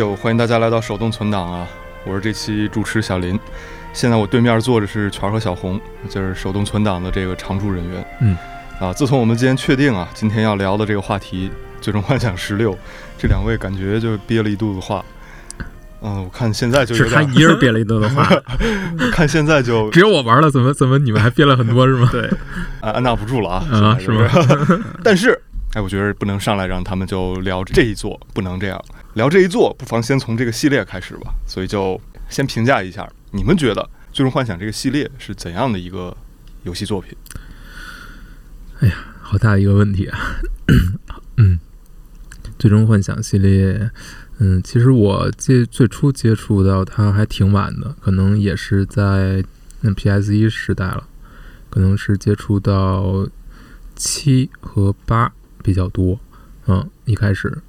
[0.00, 1.68] 又欢迎大家来到手动存档啊！
[2.06, 3.38] 我是这期主持小林，
[3.92, 5.78] 现在我对面坐着是全和小红，
[6.08, 8.06] 就是手动存档的这个常驻人员。
[8.22, 8.34] 嗯，
[8.80, 11.50] 啊，自从我们今天确定啊，今天要聊的这个话题
[11.82, 12.72] 《最终幻想十六》，
[13.18, 15.04] 这两位感觉就憋了一肚子话。
[16.00, 18.26] 嗯，我看现在就是他一人憋了一肚子话，
[19.12, 22.08] 看现在就只有我玩了，怎么怎么你们还憋了很多是吗？
[22.10, 22.22] 对，
[22.80, 23.66] 啊按捺不住了啊！
[23.70, 24.26] 啊，是吗？
[25.04, 25.38] 但是，
[25.74, 28.82] 哎，我觉得不能上来让他们就聊这一座，不能这样
[29.14, 31.34] 聊这一座，不妨先从这个系列开始吧。
[31.46, 36.16] 所以就先评价一下，你们觉得《最终幻想》这个系列是怎样的一个
[36.62, 37.16] 游戏作品？
[38.80, 40.40] 哎呀，好大一个问题啊！
[41.36, 41.58] 嗯，
[42.58, 43.90] 《最终幻想》系列。
[44.38, 49.44] 嗯，其实我接最初接触到它还挺晚的，可能也是在
[49.82, 51.06] 那 PS 一时代了，
[51.68, 53.28] 可能是接触到
[53.94, 55.30] 七和八
[55.62, 56.18] 比较多。
[56.66, 57.60] 嗯，一开始，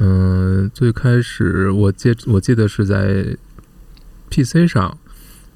[0.00, 3.36] 嗯，最开始我记我记得是在
[4.30, 4.96] PC 上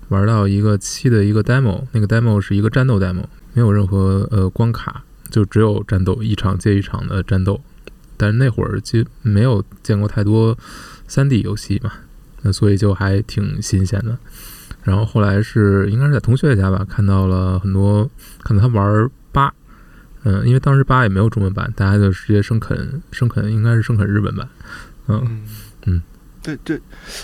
[0.08, 7.60] 玩到一个七的一个 demo，那个 demo 是一个战斗 demo，没有任何呃关卡，就只有战斗，一场接一场的战斗。
[8.16, 10.56] 但是那会儿就没有见过太多
[11.06, 11.92] 三 D 游戏嘛，
[12.42, 14.18] 那所以就还挺新鲜的。
[14.82, 18.10] 然后后来是应该是在同学家吧，看到了很多，
[18.42, 19.08] 看到他玩，
[20.24, 24.48] 嗯，因为当时八也没有中文版，大家就直接生啃生啃，应该是生啃日本版，
[25.08, 25.42] 嗯
[25.86, 26.02] 嗯。
[26.44, 26.76] 对这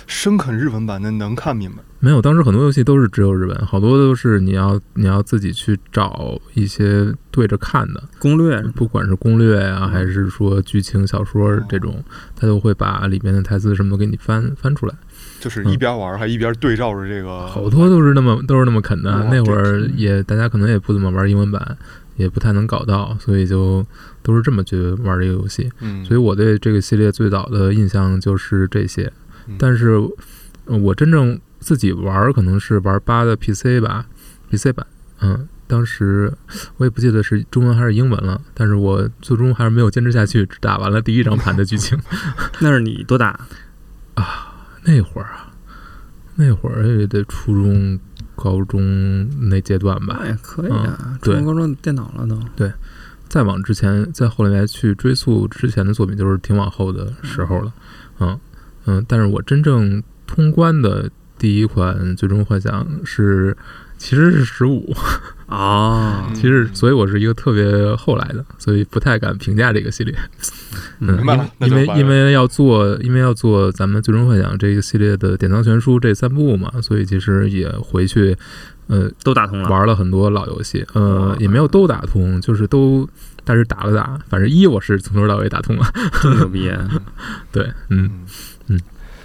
[0.07, 1.79] 生啃日文版的能看明白？
[1.99, 12.01] 没有，当时很多游戏都是只有日本，好多都是你要你要自己去找一些对着看的攻略，不管是攻略啊，还是说剧情小说这种，
[12.37, 14.95] 他都会把里面的台词什么都给你翻翻出来，
[15.41, 19.27] 就是一边玩还一边对照着这个，好多都是那么都是那么啃的。
[19.33, 21.77] 那会儿也大家可能也不怎么玩英文版。
[22.19, 23.87] 也不太能搞到，所以就
[24.23, 25.71] 都是这么去玩这个游戏。
[25.81, 29.11] 嗯，所以我对这个系列最早的印象就是这些。
[29.59, 29.99] 但是，
[30.67, 34.05] 我真正自己玩可能是玩八的 PC 吧
[34.51, 34.87] ，PC 版。
[35.21, 36.31] 嗯，当时
[36.77, 41.99] 我也不记得是中文还是英文了，但是我最终还是没有坚持下去，只打完了第一张盘的剧情。
[42.61, 43.41] 那是你多大
[44.15, 44.55] 啊？
[44.83, 45.53] 那会儿啊，
[46.34, 47.99] 那会儿也得初中。
[48.41, 51.19] 高中那阶段吧，哎可以啊。
[51.21, 52.38] 初中、高中电脑了都。
[52.54, 52.72] 对，
[53.28, 57.72] 再往之前，再后来去追溯之前的作品，就是挺往后的时候了。
[58.21, 58.38] 嗯
[58.87, 63.56] 嗯，但是我真正通关的第一款《最终幻想》是。
[63.98, 64.94] 其实是十五
[65.47, 67.64] 啊， 其实所以我是一个特别
[67.97, 70.14] 后来的，所以不太敢评价这个系列。
[70.98, 78.36] 明白了，因为因为要做，因为要做咱们最终幻想这个系列的典藏全书这三部嘛，所以其实也回去，
[78.86, 83.09] 呃，都打通了，玩了很多老游戏，呃，也没有都打通，就是都，
[83.44, 85.92] 但是打了打，反正一我是从头到尾打通了，
[86.38, 86.70] 牛逼，
[87.50, 88.10] 对，嗯。
[88.69, 88.80] 嗯，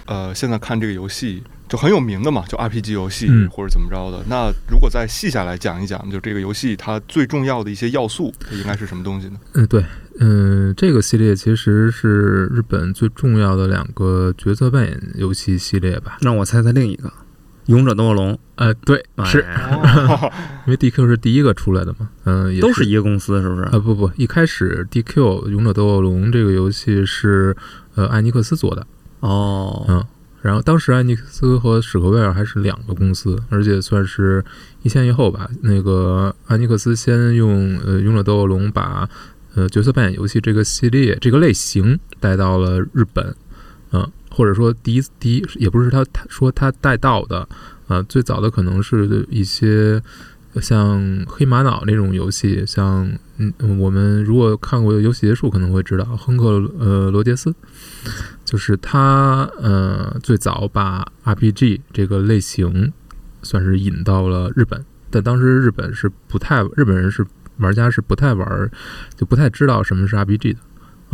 [0.06, 1.42] 呃，现在看这个游戏。
[1.68, 4.22] 就很有名的嘛，就 RPG 游戏或者怎么着的。
[4.28, 9.38] 那如果再细下来讲一讲，就这个游戏它最重要的一些要素，它应该是什么东西呢？
[9.54, 9.84] 嗯，对，
[10.20, 16.18] 嗯，这个系列其实是日本最重要的两个角色扮演游戏系列吧。
[16.20, 17.08] 让我猜猜另一个，
[17.66, 18.34] 《勇者斗恶龙》。
[18.56, 19.44] 呃，对，是，
[20.66, 22.08] 因为 DQ 是第一个出来的嘛。
[22.24, 23.62] 嗯，也都是一个公司，是不是？
[23.62, 25.14] 啊，不不，一开始 DQ
[25.48, 27.56] 《勇者斗恶龙》这个游戏是
[27.96, 28.86] 呃艾尼克斯做的。
[29.20, 30.04] 哦，嗯。
[30.44, 34.44] 然后当时艾尼克斯和史克威尔还是两个公司，而且算是
[34.82, 35.48] 一前一后吧。
[35.62, 39.08] 那个艾尼克斯先用呃《勇者斗恶龙》把
[39.54, 43.34] 呃角色扮演游戏这个系列这个类型带到了日本，
[43.92, 47.48] 嗯，或者说第一第一也不是他他说他带到的，
[47.88, 50.02] 呃，最早的可能是一些
[50.60, 57.54] 像黑玛瑙那种游戏，像嗯我们如果看过《游戏结束》可能会知道亨克呃罗杰斯。
[58.44, 62.92] 就是他，呃，最早把 RPG 这个类型
[63.42, 67.26] 算是引到了日本，但当时日本是不太，日本人是
[67.58, 68.70] 玩家是不太玩，
[69.16, 70.58] 就不太知道什么是 RPG 的，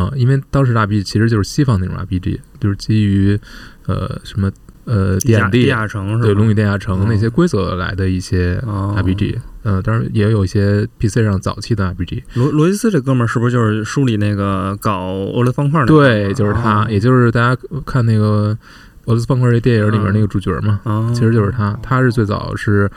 [0.03, 3.39] 啊，因为当时 RPG 其实就是西方那种 RPG，就是基于
[3.87, 4.51] 呃什么。
[4.91, 8.61] 呃地下城对《龙与地下城》那些规则来的一些
[8.97, 12.25] R P G，嗯，当然也有一些 P C 上早期的 R P G。
[12.35, 15.87] 罗罗伊斯这哥们儿是不是就是书里那个搞俄罗斯方块的？
[15.87, 18.59] 对，就是他，也就是大家看那个
[19.05, 20.81] 俄罗斯方块这电影里面那个主角嘛，
[21.15, 21.79] 其实就是他。
[21.81, 22.91] 他是最早是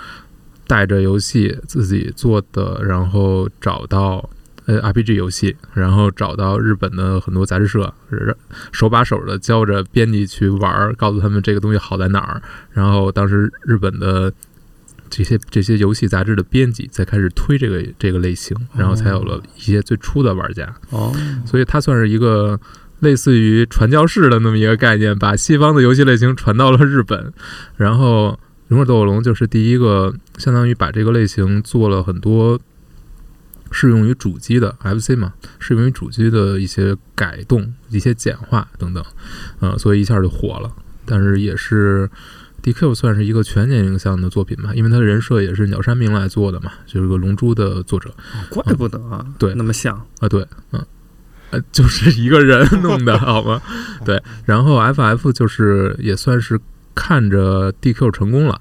[0.66, 4.28] 带着游戏自己做的，然后找到。
[4.66, 7.94] 呃，RPG 游戏，然后找到日本的很多杂志社，
[8.72, 12.42] 手把手的教着编辑去玩，告诉他们这个东西好在哪儿。
[12.72, 14.32] 然后当时日本的
[15.10, 20.74] 这些这些游戏杂志的编辑才开始推这个这个类型，然后才有了一些最初的玩家。
[20.90, 21.14] 哦，
[21.46, 22.60] 所以它算是一个
[23.02, 27.34] 类似于传教士的那么一个概念，把西方的游戏类型传到了日本。
[27.76, 28.30] 然后
[28.70, 32.60] 《勇者斗恶龙》就是第一个，相当于把这个类型做了很多
[33.74, 39.04] 适用于主机的 FC 嘛，适用于主机的一些改动、一些简化等等，
[39.60, 40.72] 呃，所以一下就火了。
[41.06, 42.10] 但是也是
[42.62, 50.86] DQ 算是一个全年龄向的作品吧，因为他的人设也是鸟山明来做的嘛，就是个龙珠的作者哦怪不得啊，对那么像，啊，对，嗯。
[51.50, 53.62] 呃， 就是一个人弄的， 好吗？
[54.04, 56.60] 对，然后 FF 就是也算是
[56.96, 58.60] 看着 DQ 成功了，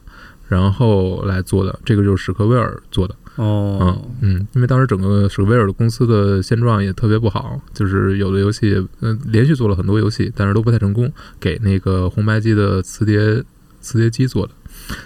[0.49, 3.15] 然后来做的，这个就是史克威尔做的。
[3.37, 13.43] 哦嗯，嗯，因为当时整个史克威尔的公司的现状也特别不好，就是有的游戏，嗯、连续做了很多游戏，但是都不太成功，给那个红白机的磁碟
[13.81, 14.52] 磁碟机做的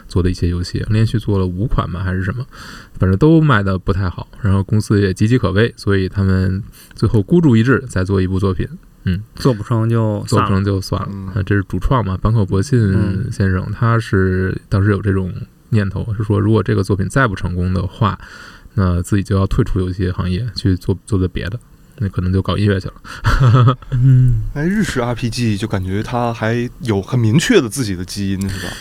[0.09, 2.45] 做的一些游戏，连续做了五款吧还是什么，
[2.99, 6.63] 反正都卖的不太好，然后公司也岌岌可危，所以他们
[6.95, 8.69] 最后孤注一掷，再做一部作品，
[9.05, 10.49] 嗯做不成就做不。
[10.49, 11.09] 成就算了。
[11.13, 15.33] 嗯啊，这是主创嘛，坂口博信嗯先生，他是当时有这种
[15.77, 18.19] 念头，是说如果这个作品再不成功的话，
[18.75, 21.61] 那自己就要退出游戏行业去做做做别的，
[21.99, 23.79] 那可能就搞音乐去了。
[23.91, 28.73] 嗯，哎，日式 RPG 就感觉它还有很明确的自己的基因，是吧？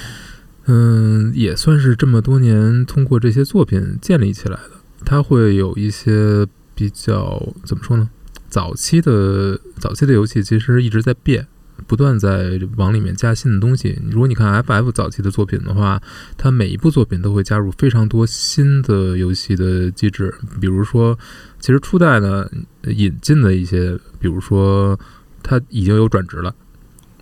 [0.67, 4.71] 嗯，也算是这么多年通过这些作品建立起来的。
[5.05, 8.09] 它会有一些比较怎么说呢？
[8.49, 11.45] 早期的早期的游戏其实一直在变，
[11.87, 13.99] 不断在往里面加新的东西。
[14.09, 16.01] 如果你看 FF 早期的作品的话，
[16.37, 21.17] 它每一部作品都会加入非常多新的游戏的机制，比如说，
[21.59, 22.49] 其实初代呢
[22.83, 24.99] 引进的一些，比如说
[25.43, 26.53] 它已经有转职了。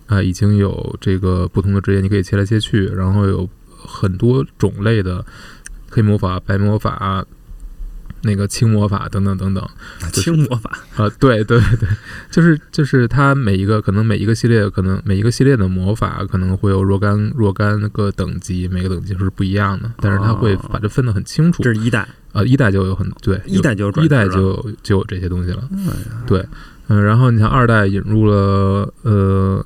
[0.06, 5.24] 啊、已经有这个不同的职业，你可以切来切去，然后有很多种类的
[5.90, 7.24] 黑魔法、白魔法、
[8.24, 9.64] 那个轻魔法等等等等。
[10.00, 11.88] 就是轻魔法，啊，对对对，
[12.30, 21.62] 就是就是它每一个可能每一个系列可能每一个系列的魔法可能会有若干若干个等级，每个等级是不一样的，但是它会把它分得很清楚。
[21.62, 25.68] 这是一代，呃，一代就有很对，一代就有一代就就有这些东西了。
[25.72, 25.92] 哎
[26.26, 26.44] 对，
[26.88, 29.64] 嗯、然后你像二代引入了呃。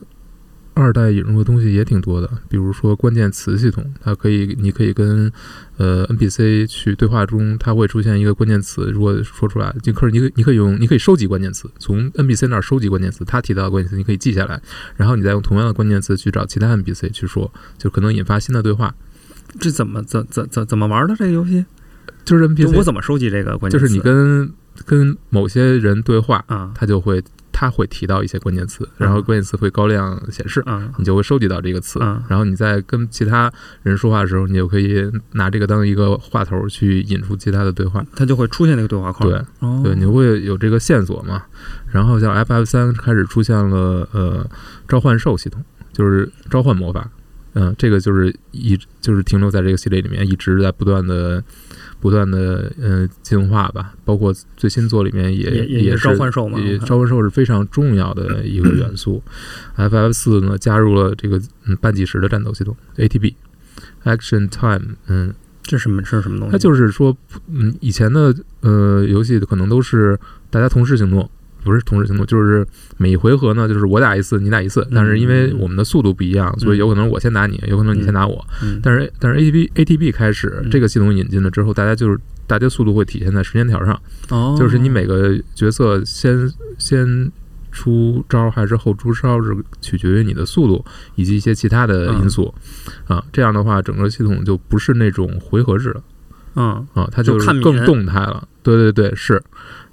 [0.79, 5.31] 二代引入的东西也挺多的，比如说关键词系统，它可以，你可以跟
[5.77, 14.63] 呃 NPC 去对话中，它会出现一个关键词，如果说出来，就可以你可以你可以用你可以收集关键词，从 NPC 那儿收集关键词，他提到的关键词你可以记下来，
[14.97, 18.95] 然后你再用同样的关键词去找其他 NPC 去说，就可能引发新的对话。
[19.59, 21.65] 这怎么怎怎怎怎么玩的这个游戏？
[22.25, 23.87] 就是 NPC，我怎么收集这个关键词？
[23.87, 24.53] 就是你跟
[24.85, 27.23] 跟某些人对话，啊他就会
[27.61, 33.53] 他会提到一些关键词，然后关键词会高亮显示，嗯你就会收集到这个词嗯，然后你在跟其他
[33.83, 38.07] 人说话的时候，你就可以拿这个当一个话头去引出其他的对话。
[38.15, 39.29] 它就会出现那个对话框。
[39.29, 41.43] 对哦，对，你会有这个线索嘛？
[41.91, 44.49] 然后像 FF 三开始出现了呃
[44.87, 45.61] 召唤兽系统，
[45.93, 47.11] 就是召唤魔法，
[47.55, 51.43] 嗯、这个就是一就是停留在这个系列里面，一直在不断的
[52.01, 53.95] 不断的呃进化吧。
[54.05, 59.23] 包括最新作里面也也也也是召唤兽嘛也召唤兽是非常重要的一个元素。
[59.77, 63.35] FF 四呢加入了这个嗯半计时的战斗系统 ATB。
[64.05, 66.53] Action Time，嗯，这是什么是什么东西？
[66.53, 67.17] 它就是说，
[67.49, 70.19] 嗯，以前的呃游戏可能都是
[70.51, 71.31] 大家同时行动，
[71.69, 78.43] 不是同时行动，就是每一回合呢，就是我打一次，你打一次，但是因为我们的速度不一样，所以有可能我先打你，有可能你先打我。
[78.63, 78.81] 嗯。
[78.83, 80.71] 但是但是 ATB ATB 开始嗯。
[80.71, 87.31] 这个系统引进了之后，大家就是大家速度会体现在时间条上，哦，就是你每个角色先先。
[87.71, 90.83] 出招还是后出招，是取决于你的速度
[91.17, 92.53] 以及一些其他的因素，
[93.07, 96.03] 啊，这样的话，整个系统就不是那种回合制了。
[96.59, 98.49] 嗯啊，它就是看更动态了。
[98.65, 99.41] 对对对，是。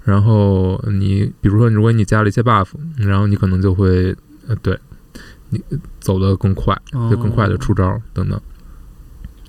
[0.02, 2.68] 然后你比如说，如果你加了一些 buff，
[2.98, 4.14] 然后你可能就会
[4.48, 4.78] 呃，对
[5.50, 5.62] 你
[6.00, 6.76] 走得更快，
[7.10, 8.40] 就更快的出招等等。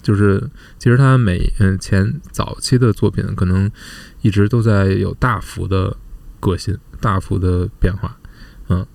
[0.01, 0.41] 就是
[0.77, 3.69] 其实它每嗯前早期的作品可能
[4.21, 5.95] 一直都在有大幅的
[6.39, 8.17] 革新、大幅的变化。
[8.69, 8.85] 嗯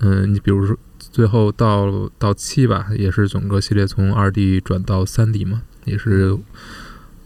[0.00, 6.36] 嗯，你比如说最后到到七吧，也是整个系列从二 D 转到三 D 嘛，也是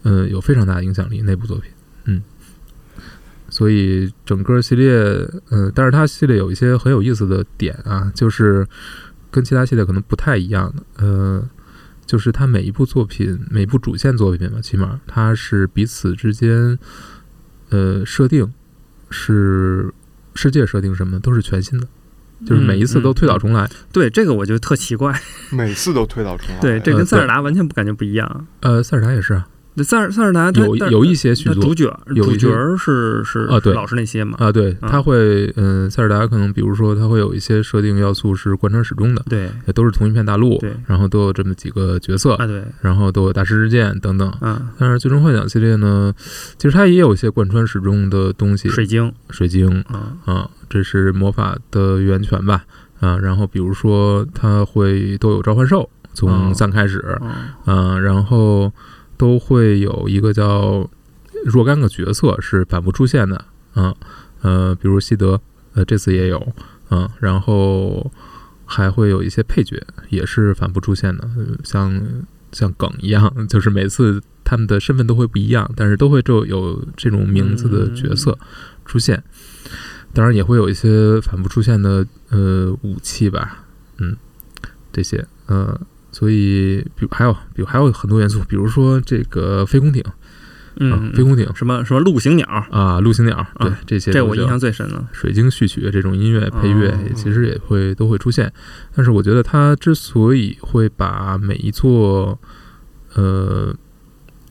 [0.03, 1.71] 嗯有非常大的影响力那部作品。
[2.05, 2.21] 嗯，
[3.49, 4.93] 所以整个系列
[5.49, 8.67] 嗯，但是它系列有一些很有意思的点啊，就是
[9.31, 11.05] 跟其他系列可能不太一样的。
[11.05, 11.49] 呃，
[12.05, 16.77] 就是它每一部作品，每一部主线作品吧，起码它是彼此之间
[17.69, 18.53] 呃设定
[19.09, 19.93] 是
[20.35, 21.87] 世界设定什么都是全新的。
[22.45, 25.17] 就是每一次都推倒重来，对这个我就特奇怪，
[25.49, 26.59] 每次都推倒重来。
[26.59, 28.47] 对这跟呃塞尔达完全不感觉不一样。
[28.59, 29.41] 呃，塞尔达也是
[29.77, 34.37] 塞尔塞尔达有有一些续作主角主角是是啊对老是那些嘛？
[34.39, 44.31] 啊，对，嗯它会嗯，塞尔达可能比如说他会有一些设定要素是贯穿始终的，对也都是同一片大陆，对然后都有这么几个角色，啊对，然后都有大师之剑等等。
[44.41, 46.13] 嗯，但是《最终幻想》系列呢，
[46.57, 52.63] 其实它也有一些贯穿始终的东西，水晶，水晶嗯啊，这是魔法的源泉吧
[52.99, 53.17] 啊。
[53.17, 57.31] 然后比如说它会都有召唤兽，从哦三开始，嗯
[57.65, 58.71] 嗯，然后
[59.17, 60.89] 都会有一个叫
[61.45, 63.93] 若干个角色是反复出现的，嗯
[64.41, 65.39] 呃，比如西德，
[65.73, 66.53] 呃，这次也有，
[66.89, 68.11] 嗯，然后
[68.65, 72.01] 还会有一些配角也是反复出现的，呃像
[72.51, 78.37] 像梗一样，就是每次他们的身份都会不一样，但是都会就有这种名字的角色
[78.85, 79.23] 出现。
[80.13, 83.65] 当然也会有一些反复出现的呃武器吧，
[83.97, 84.15] 嗯，
[84.91, 85.79] 这些呃，
[86.13, 90.13] 所以比如还有比如还有很多元素，比如说这个飞空艇，啊
[90.77, 95.09] 嗯，飞空艇什么什么陆行鸟，啊，陆行鸟，对、啊这些这我印象最深了。
[95.11, 98.53] 水晶序曲这种音乐配乐其实也会都会出现。
[98.95, 102.39] 但是我觉得它之所以会把每一座
[103.15, 103.75] 呃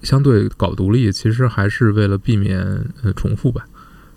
[0.03, 2.59] 相对搞独立，其实还是为了避免
[3.03, 3.65] 呃重复吧。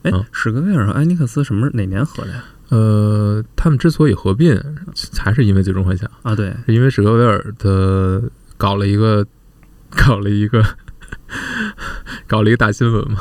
[0.03, 2.43] 哎嗯，史格威尔和埃尼克斯什么哪年合的呀？
[2.69, 4.59] 呃，他们之所以合并，
[5.17, 8.23] 还是因为《最终幻想》，啊，对，是因为史格威尔的
[8.57, 9.25] 搞了一个
[9.95, 10.63] 搞了一个
[12.27, 13.19] 搞了一个大新闻嘛，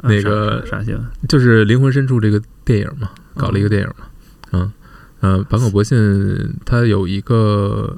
[0.00, 1.04] 啊那个啥啥新闻？
[1.28, 4.06] 就是《灵魂深处》这个电影嘛，搞了一个电影嘛，
[4.52, 4.72] 嗯
[5.20, 7.96] 呃，坂口博信他有一个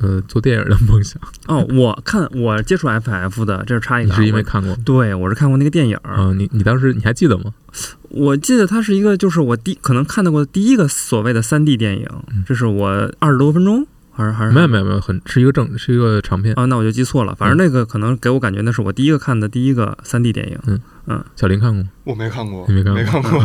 [0.00, 4.76] 呃做电影的梦想，哦，我看我接触 FF 的，这是插一个啊，你是因为看过？
[4.84, 7.52] 对我是看过那个电影儿，啊、你你当时你还记得吗？
[8.10, 12.88] 我记得它是一个，就是我第可能看到过的第一个所谓的三 D 电影嗯，这是我
[13.18, 16.54] 二十多分钟，还是还是没有没有没有，很是一个正是一个长片。
[16.54, 17.34] 啊，那我就记错了。
[17.34, 21.88] 反正那个可能给我感觉那是我第一个看的第一个三 D 电影，嗯嗯小林看过吗？
[22.04, 23.02] 我没看过，你没看过？
[23.02, 23.40] 没看过。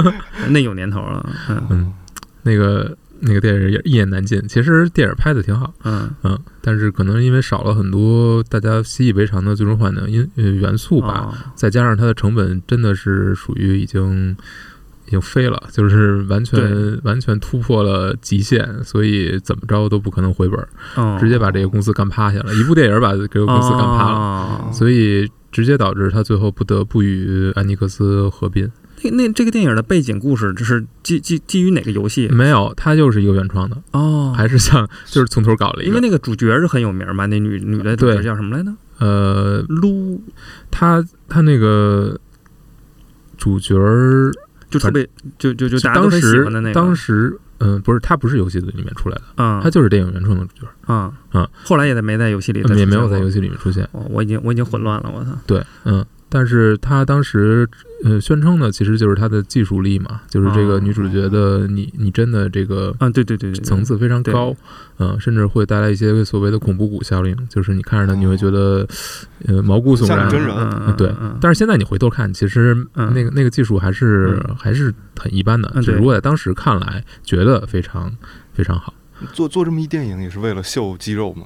[0.00, 0.14] 啊
[0.48, 1.28] 那有年头了。
[1.50, 1.92] 嗯嗯
[2.44, 4.40] 那个那个电影也一言难尽。
[4.48, 14.36] 其实电影拍的挺好，嗯，嗯，但是可能因为少了很多大家习以为常的最终幻想因呃元素吧，哦再加上它的成本真的是属于已经
[15.06, 22.54] 已经飞了，就是完全完全突破了极限，所以怎么着都不可能回本直接把这个公司干趴下了。
[22.54, 24.18] 一部电影把这个公司干趴了，
[24.66, 28.70] 了所以直接导致他最后不得不与安尼克斯合并。
[29.02, 32.28] 那那这个电影的背景故事，这是基基基于哪个游戏？
[32.28, 35.88] 没有，它就是一个原创的，哦，还是像就是从头搞了一个。
[35.88, 38.72] 因为那个主角是很有名嘛，那女女的主角叫什么来着？
[38.98, 40.22] 呃，撸，
[40.70, 42.18] 她她那个
[43.36, 44.32] 主角儿
[44.70, 46.74] 就特别就就就大家都当时欢的那个。
[46.74, 53.82] 当时嗯、不是他不是游戏里面出来的，嗯，他就是电影原创的主角，嗯嗯，后来也在没在游戏里再也没有在游戏里面出现。
[53.90, 55.32] 哦，我已经我已经混乱了，我操！
[55.44, 57.68] 对，嗯，但是他当时
[58.04, 64.54] 呃宣称呢其实就是他的技术力嘛，就是这个哦女主角的你你真的这个啊，对对对对，层次非常高，
[64.98, 68.86] 嗯，甚至会带来一些所谓的恐怖谷效应，就是你看着它你会觉得
[69.46, 70.18] 呃毛骨悚然。
[70.20, 70.54] 像真人。
[70.54, 71.08] 嗯嗯对。
[71.20, 75.94] 嗯但是现在你回头看，其实嗯那个那个技术还是还是很一般的，嗯对。
[75.94, 78.14] 只不过在当时看来觉得非常
[78.52, 78.92] 非常好。
[79.32, 81.44] 做做这么一电影也是为了秀肌肉嘛？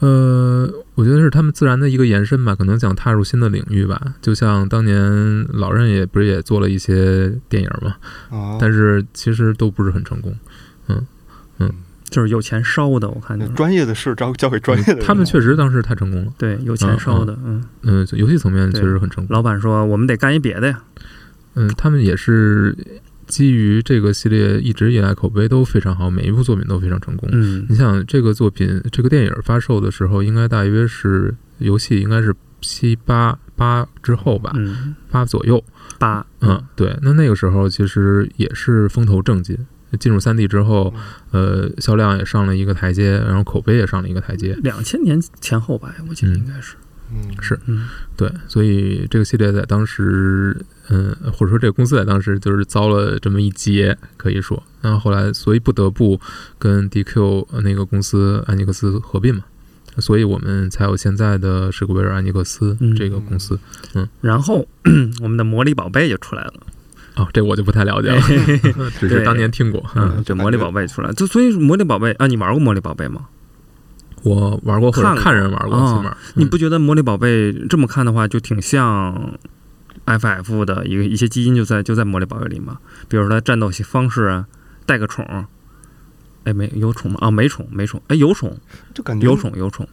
[0.00, 4.00] 呃，我觉得是他们自然的一个延伸吧，可能想踏入新的领域吧。
[4.20, 7.96] 就像当年老任也不是也做了一些电影嘛，
[8.30, 10.34] 啊，但是其实都不是很成功。
[10.88, 11.06] 嗯
[11.58, 11.72] 嗯
[12.08, 15.04] 就是有钱烧的，我看就是专业的事交交给专业的人。
[15.04, 16.32] 嗯他们确实当时太成功了。
[16.38, 19.34] 对有钱烧的，嗯，嗯、游戏层面确实很成功。
[19.34, 20.80] 老板说我们得干一别的呀，
[21.54, 22.74] 嗯，他们也是
[23.28, 27.28] 基于这个系列一直以来口碑都非常好，每一部作品都非常成功。
[27.30, 35.62] 嗯你想这个作品，这个电影发售的时候，应该大约是游戏应该是七八八之后吧，嗯，八左右。
[35.98, 36.96] 八，嗯，对。
[37.02, 39.56] 那那个时候其实也是风头正劲，
[40.00, 40.92] 进入三 D 之后，
[41.30, 44.56] 呃，销量也上了一个台阶，然后口碑也上了一个台阶。
[44.62, 46.87] 两千年前后吧，我记得嗯应该是，嗯
[47.40, 50.56] 是嗯对，所以这个系列在当时，
[50.90, 54.62] 嗯，或者说这个公司在当时就是遭了这么一劫，可以说。
[54.80, 56.20] 然后后来，所以不得不
[56.58, 59.42] 跟 DQ 呃那个公司安尼克斯合并嘛，
[59.98, 63.58] 所以我们才有现在的史克威尔安尼克斯嗯这个公司。
[63.94, 64.66] 嗯然后
[65.22, 66.54] 我们的魔力宝贝就出来了，
[67.16, 68.20] 哦，这我就不太了解了，
[69.00, 69.84] 只是当年听过。
[69.94, 73.26] 嗯，嗯，这魔力宝贝出来，就所以魔力宝贝啊，你玩过魔力宝贝吗？
[74.22, 79.38] 我玩过或者看看人玩过，哦起码你不觉得魔力宝贝这么看的话，就挺像
[80.06, 82.78] FF 的一个一些基因就在就在魔力宝贝里吗？
[83.08, 84.46] 比如说它战斗方式啊，
[84.86, 85.46] 带个宠，
[86.44, 87.18] 哎没有宠吗？
[87.20, 88.58] 啊没宠没宠，哎有宠
[88.94, 89.86] 就感觉有，宠有宠，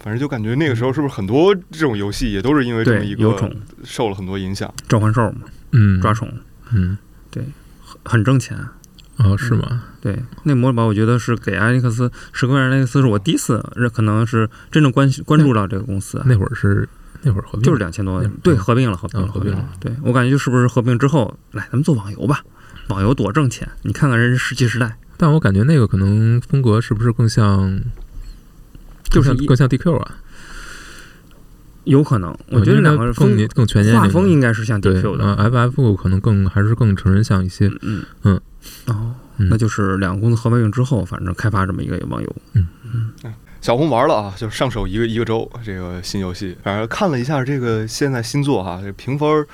[0.00, 3.54] 反正就感觉那个时候是不是很多这种游戏也都是因为这么一个有宠
[3.84, 4.72] 受了很多影响。
[4.88, 5.42] 召唤兽嘛，
[5.72, 6.28] 嗯，抓宠
[6.72, 6.96] 嗯，
[7.30, 7.44] 对
[8.04, 8.56] 很挣钱。
[9.18, 9.82] 哦，是吗？
[10.00, 16.88] 对，那魔力宝我觉得是给艾利克斯，史克威尔艾利克斯是我第一次，这可能是真正关关注到这个公司，那会儿是
[17.22, 19.68] 那会儿合并就是两千多万，对，嗯合并了，合并了，嗯合并了了。
[19.80, 22.44] 对我感觉就是不是合并之后，来咱们做网游吧，
[22.88, 27.80] 网游多挣钱，你看看人家石器时代，但我感觉那个可能风格是不是更像，
[29.10, 30.14] 就是一更像更像 DQ 啊？
[31.86, 37.68] 有可能，我觉得两个更风年更全年龄画风应该是像对 DQ 的，嗯，FF 可能更还是更成人向一些。
[37.82, 38.40] 嗯嗯，
[38.86, 39.48] 哦，嗯。
[39.48, 42.68] 那就是两个公司合并之后，反正开发这么一个网游，嗯。
[42.92, 43.12] 嗯。
[43.62, 49.44] 小红玩了啊，就是上手一个一个周这个新游戏，反正看了一下这个现在新作哈，这评分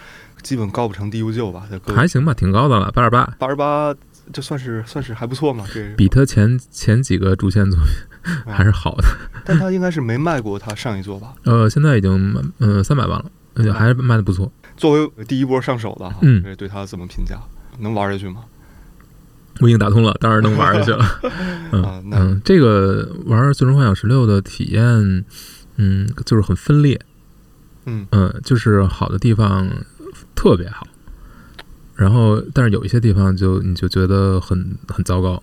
[0.43, 3.95] 基本高不成低不就吧，还行吧，挺高的了，八十八，八十八，
[4.31, 8.12] 这算是算是还不错嘛，这比他前前几个主线作品啊
[8.47, 9.05] 还是好的。
[9.45, 11.35] 但他应该是没卖过他上一座吧？
[11.45, 14.51] 呃，现在已经呃三百万了，而且还是卖的不错。
[14.77, 17.39] 作为第一波上手的哈，嗯这对他怎么评价？
[17.79, 18.45] 能玩下去吗？
[19.61, 21.05] 我已经打通了，当然能玩下去了。
[21.73, 25.25] 嗯啊，嗯，这个玩《最终幻想十六》的体验，
[25.77, 27.01] 嗯，就是很分裂。
[27.85, 29.69] 嗯嗯，就是好的地方
[30.35, 30.87] 特别好，
[31.97, 35.43] 然后但是有一些地方就你就觉得很很糟糕。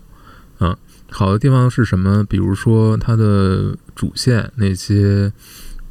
[0.60, 0.76] 嗯，
[1.10, 2.24] 好的地方是什么？
[2.26, 5.32] 比如说它的主线那些，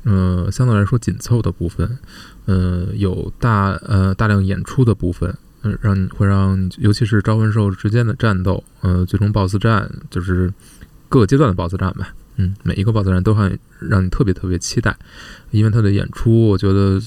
[0.04, 1.98] 呃，相对来说紧凑的部分，
[2.46, 5.34] 呃，有大呃大量演出的部分。
[5.62, 10.52] 嗯，让你会让你，尤其是招魂兽之间的战斗，呃，最终 BOSS 战就是
[11.08, 14.96] 各个阶段的 BOSS 战吧，嗯，每一个 BOSS 战都会让你特别特别期待，
[15.50, 17.00] 因为它的演出，我觉得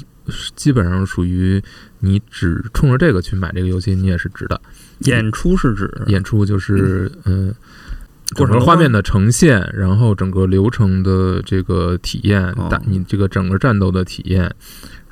[0.53, 1.63] 基本上属于
[1.99, 4.59] 你只冲着这个去买这个游戏，你也是值的。
[5.05, 7.55] 演出是指演出就是嗯，
[8.33, 14.53] 整过程吗个画面的呈现，然后整个流程的这个体验，哦打你这个整个战斗的体验，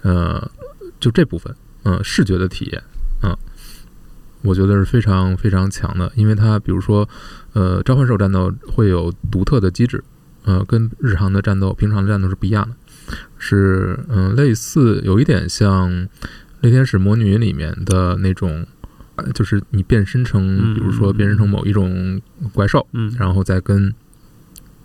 [0.03, 0.49] 呃，
[0.99, 1.53] 就这部分，
[1.83, 2.81] 嗯、视觉的体验，
[3.23, 3.35] 嗯、
[4.41, 7.07] 我觉得是非常非常强的，因为它比如说，
[7.53, 10.03] 呃，召唤兽战斗会有独特的机制，
[10.45, 12.75] 呃，跟日常的战斗、平常的战斗是不一样的，
[13.37, 15.91] 是嗯、类似有一点像
[16.61, 18.65] 《猎天使魔女》里面的那种。
[19.25, 22.19] 呃就是你变身成，嗯比如说变身成某一种
[22.53, 23.93] 怪兽，嗯，然后再跟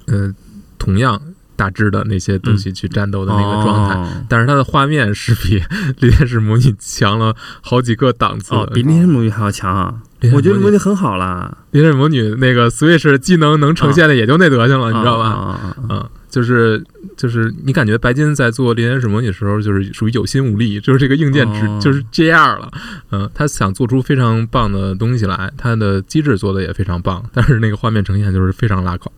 [0.07, 0.33] 呃
[0.79, 1.21] 同样
[1.57, 3.95] 大致的那些东西去战斗的那个状态。
[3.95, 4.27] 态。
[4.29, 5.61] 但是它的画面是比
[6.01, 8.55] 《猎天使魔女》强了好几个档次。
[8.55, 10.03] 哦，比《猎天使魔女》还要强啊！
[10.33, 15.77] 我觉得魔女很好啦，猎天使魔女那个 Switch 技能能呈现的也就那德行了，你知道吧？
[15.89, 16.85] 嗯，就是
[17.17, 22.69] 就是你感觉白金在做《猎天使魔女》的时候，就是属于有心无力，就是这个硬件只、哦就是这样了。
[23.13, 29.13] 嗯，他想做出非常棒的东西来，他的机制做的也非常棒，但是那个画面呈现就是非常拉垮。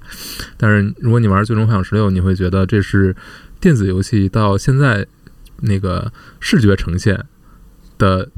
[0.59, 3.17] 但是如果你玩《最终幻想十六》，你会觉得这是
[3.59, 5.07] 电子游戏到现在
[5.63, 7.25] 那个视觉呈现
[7.97, 8.29] 的。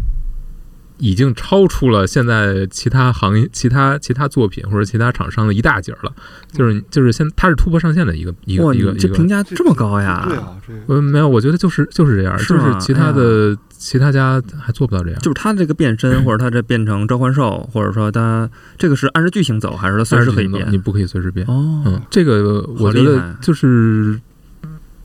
[0.98, 6.12] 已经超出了现在其他行业、其他其他作品或者其他厂商的一大截儿了，
[6.52, 10.26] 就是就是现它是突破上限的一个一，个一个一个你这评价这么高呀？
[10.28, 15.20] 对啊，没有，我觉得就是就是这样，就是其他的、其他家还做不到这样。
[15.20, 20.66] 就是它这个变身， 或者它这变成召唤兽，或者说它这个是按照剧情走，还是他随时可以变？
[20.70, 21.46] 你不可以随时变。
[21.46, 24.20] 哦，嗯，这个我觉得就是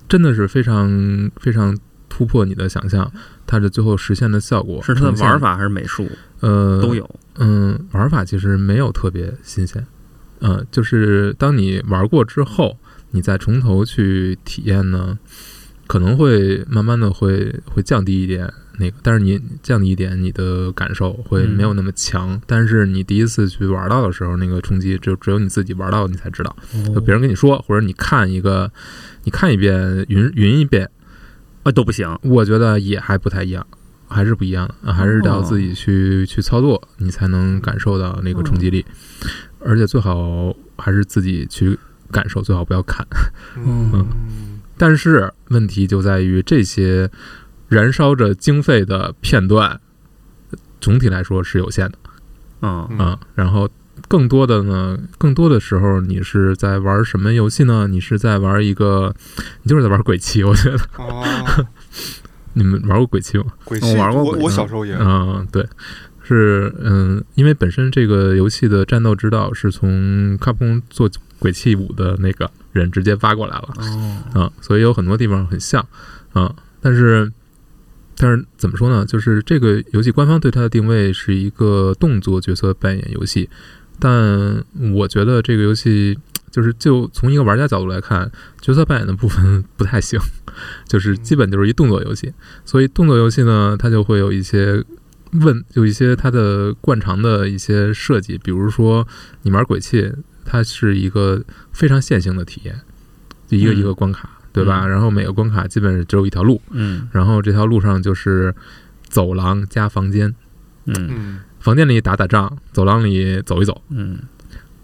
[0.10, 1.78] 真的是非常非常
[2.10, 3.12] 突破你的想象，
[3.54, 6.96] 它的最后实现的效果是它的玩，法还是美术呃，都。
[6.96, 7.08] 有？
[7.38, 9.86] 嗯，玩法其实没有特别新鲜。
[10.40, 12.78] 嗯，就是当你玩过之后，
[13.12, 15.20] 你再从头去体验呢，
[15.86, 22.42] 可能会慢慢的会会降低一点那个，但是你降低一点，你的感受会没有那么强。
[22.46, 26.56] 但是你第一次去玩到的时候，那个冲击只只有你自己玩到你才知道。
[26.94, 28.72] 就别人跟你说，或者你看一个，
[29.24, 30.90] 你看一遍云云一遍，
[31.64, 32.08] 啊都不行。
[32.22, 33.66] 我觉得也还不太一样，
[34.08, 38.86] 还是不一样的，啊还是得要自己去、去操作，你才能感受到那个冲击力。
[39.60, 41.78] 而且最好还是自己去
[42.12, 43.06] 感受，最好不要看。
[43.56, 44.06] 嗯
[44.78, 47.10] 但是问题就在于这些
[47.70, 49.80] 燃烧着经费的片段，
[50.82, 51.98] 总体来说是有限的
[52.62, 53.70] 嗯嗯啊、然后
[54.08, 57.88] 更多的呢，更多的时候你是在玩什么游戏呢？
[57.88, 59.16] 你是在玩一个，
[59.64, 60.44] 你就是在玩鬼泣。
[60.46, 61.68] 我觉得啊，
[62.54, 63.46] 你们玩过鬼泣吗？
[63.64, 65.66] 鬼泣，我我玩过我小时候也嗯，对，
[66.24, 73.74] 是嗯，因为本身这个游戏的战斗指导是从卡普空做《鬼泣五》的那个人直接发过来了
[74.36, 75.86] 哦，啊、所以有很多地方很像
[76.34, 77.32] 啊、但是
[78.16, 79.04] 但是怎么说呢？
[79.06, 83.50] 就是这个游戏官方对它的定位是一个动作角色扮演游戏，
[84.00, 86.18] 但我觉得这个游戏
[86.52, 90.20] 就是就从一个玩家角度来看，角色扮演的部分不太行，
[90.88, 92.34] 就是基本就是一动作游戏。
[92.66, 94.84] 所以动作游戏呢，它就会有一些
[95.32, 99.08] 问，有一些它的惯常的一些设计，比如说
[99.44, 100.12] 你玩鬼泣，
[100.46, 102.82] 它是一个非常线性的体验，
[103.48, 103.78] 就一个嗯。
[103.78, 104.82] 一个关卡，对吧？
[104.86, 104.90] 嗯。
[104.90, 107.08] 然后每个关卡基本只有一条路，嗯。
[107.12, 108.54] 然后这条路上就是
[109.08, 110.36] 走廊加房间，
[110.86, 110.94] 嗯。
[111.10, 114.20] 嗯房间里打打仗，走廊里走一走，嗯，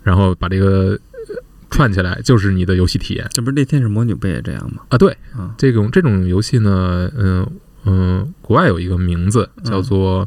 [0.01, 3.27] 然后把这个呃串起来，就是你的游戏体验。
[3.31, 4.83] 这不是《那天使魔女》不也这样吗？
[4.87, 4.97] 啊。
[4.97, 7.45] 对，啊，这种这种游戏呢，嗯
[7.83, 10.25] 嗯，国外有一个名字叫做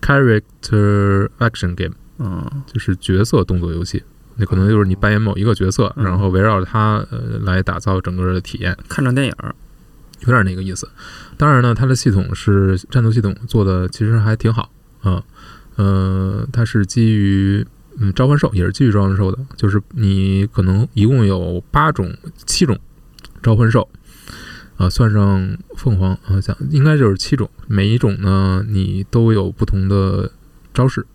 [0.00, 2.50] Character Action Game，嗯。
[2.66, 4.02] 就是角色动作游戏。
[4.34, 6.04] 那可能就是你扮演某一个角色，嗯。
[6.04, 9.54] 然后围绕着它呃来打造整个的体验，看场电影儿，
[10.26, 10.88] 有点那个意思。
[11.36, 15.22] 当然呢，它的系统是战斗系统做的其实还挺好啊，
[15.76, 17.66] 呃，它是基于
[17.98, 22.14] 嗯召唤兽，也是基于召唤兽的，就是你可能一共有八种、
[22.46, 22.78] 七种
[23.42, 23.88] 召唤兽，
[24.76, 30.30] 啊，算上凤凰啊，像应该就是七种，每一种呢你都有不同的
[30.74, 31.06] 招式。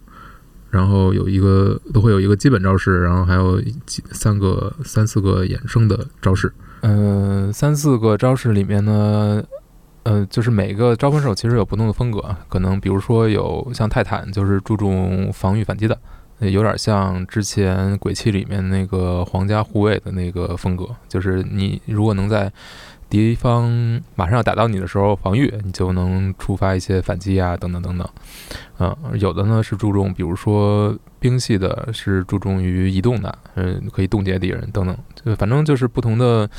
[0.70, 6.52] 然后有一个都会有一个基本招式，然后还有几三个、三四个衍生的招式。
[6.82, 9.41] 呃，三四个招式里面呢，
[10.10, 16.00] 嗯，就是每个召唤兽其实有不同的风格，可能比如说有像泰坦，就是注重防御反击的，
[16.39, 22.50] 有点像之前鬼泣里面那个皇家护卫的那个风格，就是你如果能在
[23.10, 28.08] 敌方马上要打到你的时候防御，你就能触发一些反击啊，等等等等。
[28.80, 36.50] 嗯、有的呢是注重，比如说兵系的，是注重于移动的，嗯，可以冻结敌人等等，就反正就是不同的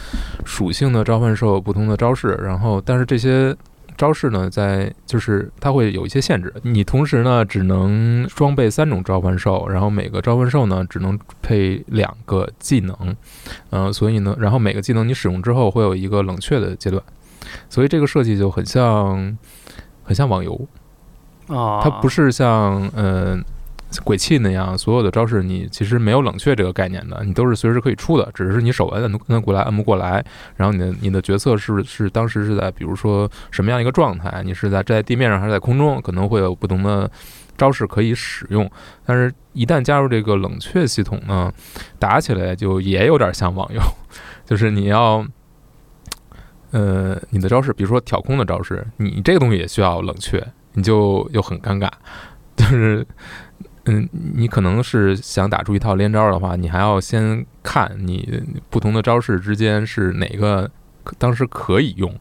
[0.44, 3.56] 属性的召唤兽，不同的招式，然后但是这些。
[3.98, 13.16] 招式呢，在就是它会有一些限制，你同时呢只能装备三种召唤兽，然后每个召唤兽呢只能配两个技能，
[13.70, 17.02] 呃，所以呢，然后每个技能你使用之后会有一个冷却的阶段，
[17.68, 19.36] 所以这个设计就很像
[20.04, 20.54] 很像网游，
[21.48, 21.80] 啊。
[21.82, 23.36] 它不是像呃
[24.04, 30.24] 鬼泣那样，所有的招式你其实没有冷却这个概念的，你都是随时可以出的，只是你手摁摁摁过来摁不过来，
[30.56, 37.10] 然后你的你的角色是是当时是在比如说什么样一个状态，你是在在地面上还是在空中，可能会有不同的
[37.56, 38.70] 招式可以使用，
[39.04, 41.52] 但是一旦加入这个冷却系统呢，
[41.98, 43.80] 打起来就也有点像网游，
[44.44, 45.26] 就是你要。
[46.70, 51.88] 呃，你的招式，比如说挑空的招式，你这个东西也需要冷却，你就又很尴尬，
[52.56, 53.06] 就是，
[53.90, 60.70] 嗯，你可能是想打出一套连招的话，你还要先看你不同的招式之间是哪个
[61.16, 62.14] 当时可以用，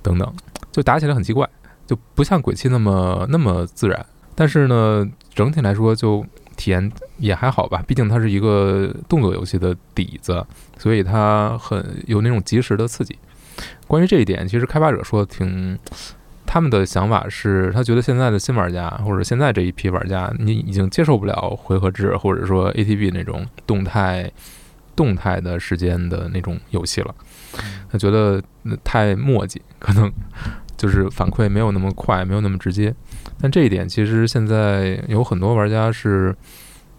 [0.00, 0.32] 等等，
[0.72, 1.46] 就打起来很奇怪，
[1.86, 4.06] 就不像鬼泣那么那么自然。
[4.34, 6.24] 但是呢，整体来说就
[6.56, 10.42] 体验也还好吧，毕竟它是一个动作游戏的底子，
[10.78, 13.18] 所以它很有那种及时的刺激。
[13.86, 15.78] 关于这一点，其实开发者说挺，
[16.56, 24.32] 他们的想法是，他觉得现在的新玩家或者现在这一批玩家，你已经接受不了回合制或者说 ATB 那种动态、
[24.96, 27.14] 动态的时间的那种游戏了。
[27.92, 30.10] 他觉得呃太墨迹， 可能
[30.78, 32.94] 就是反馈没有那么快，没有那么直接。
[33.38, 36.34] 但这一点其实现在有很多玩家是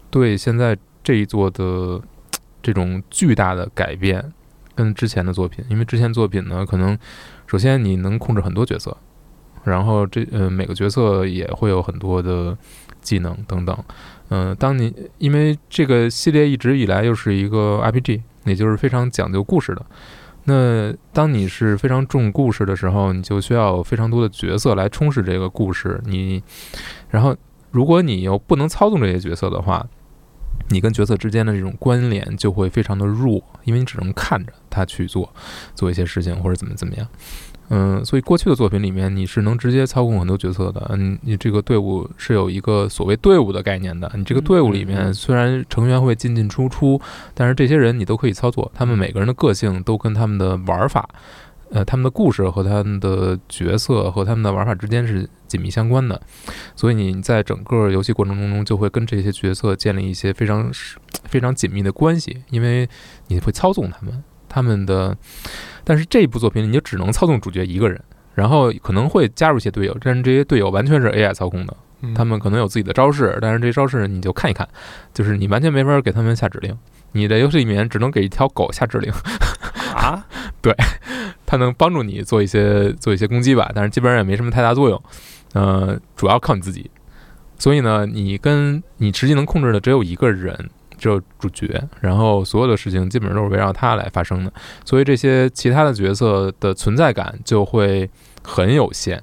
[0.08, 2.00] 对现在这一座的
[2.62, 4.32] 这种巨大的改变。
[4.76, 6.96] 跟之前的作品，因为之前作品呢，可能
[7.48, 8.96] 首先你能控制很多角色，
[9.64, 12.56] 然后这呃每个角色也会有很多的
[13.00, 13.76] 技能等等。
[14.30, 19.84] 嗯、当你因为这个系列一直以来又是一个 RPG，也就是非常讲究故事的。
[20.44, 26.00] 那当你是非常重故事的时候，你就需要非常多的角色来充实这个故事。
[26.06, 26.42] 你，
[27.10, 27.36] 然后
[27.70, 29.86] 如果你又不能操纵这些角色的话，
[30.70, 35.32] 你跟角色之间的这种关联就会非常的弱，因为你只能看着他去做
[35.74, 37.06] 做一些事情或者怎么怎么样。
[37.70, 40.86] 嗯，所以过去的作品里面，你是能直接操控很多角色的。
[40.88, 44.10] 嗯，你这个队伍是有一个所谓队伍的概念的。
[44.16, 46.98] 你这个队伍里面虽然成员会进进出出，
[47.34, 51.06] 但是这些人你都可以操作，他们每个人的个性都跟他们的玩法。
[51.70, 56.18] 呃，他们的故事和他们的角色和他们的玩法之间是紧密相关的，
[56.74, 60.70] 所以你在整个游戏过程中就会跟这些角色建立一些非常
[61.24, 62.88] 非常紧密的关系，因为
[63.26, 65.14] 你会操纵他们，他们的。
[65.88, 67.98] 但是这一部作品你就只能操纵主角一个人，
[68.34, 71.74] 然后可能会加入一些队友，但是这些队友完全是 AI 操控的，
[72.14, 74.68] 他们可能有自己的招式，但是这些招式你就看一看，
[75.14, 76.76] 就是你完全没法给他们下指令，
[77.12, 79.10] 你的游戏里面只能给一条狗下指令。
[79.94, 80.22] 啊，
[80.60, 80.74] 对，
[81.46, 85.02] 它能帮助你做一些做一些攻击吧，但是基本上也没什么太大作用。
[85.54, 86.90] 呃，主要靠你自己。
[87.58, 90.68] 所以呢，你跟你实际能控制的只有一个人，
[90.98, 94.52] 就主角，然后所有的事情基本上都是围绕他来发生的，
[94.84, 98.10] 所以这些其他的角色的存在感就会
[98.42, 99.22] 很有限。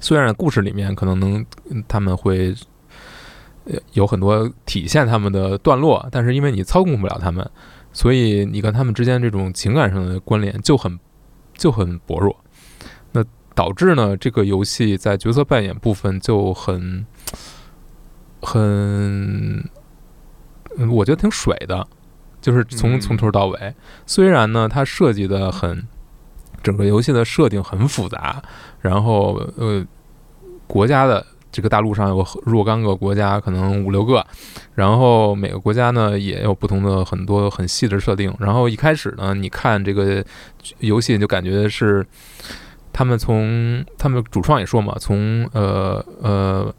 [0.00, 1.44] 虽然故事里面可能能
[1.88, 2.54] 他们会
[3.92, 7.50] 有很多体现他们的段落，但是因为你操控不了他们，
[7.92, 10.98] 所以你跟他们之间这种情感上的关联就很
[11.54, 12.34] 就很薄弱。
[13.12, 17.04] 那导致呢，这个游戏在角色扮演部分就很
[18.40, 19.68] 很，
[20.78, 21.86] 嗯我觉得挺水的，
[22.40, 23.74] 就是从嗯从头到尾。
[24.06, 25.86] 虽然呢，它设计的很，
[26.62, 28.42] 整个游戏的设定很复杂，
[28.80, 29.84] 然后呃，
[30.66, 34.24] 国家的这个大陆上有若干个国家，可能五六个，
[34.74, 38.32] 然后每个国家呢也有不同的很多很细的设定。
[38.38, 40.24] 然后一开始呢，你看这个
[40.78, 42.06] 游戏就感觉是
[42.92, 46.74] 他们从他们主创也说嘛，从呃呃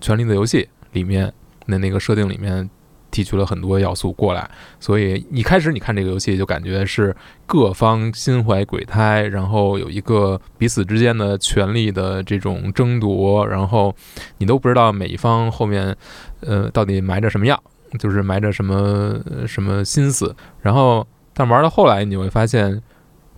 [0.04, 1.32] 《权力的游戏》里面
[1.66, 2.68] 那那个设定里面
[3.14, 4.50] 提取了很多要素过来，
[4.80, 7.14] 所以一开始你看这个游戏就感觉是
[7.46, 13.94] 各方心怀鬼胎，然后有一个彼此之间的权力的这种争夺，然后
[14.38, 15.96] 你都不知道每一方后面
[16.40, 17.62] 呃到底埋着什么药，
[18.00, 22.82] 就是埋着什么什么心思，然后但玩到后来你会发现。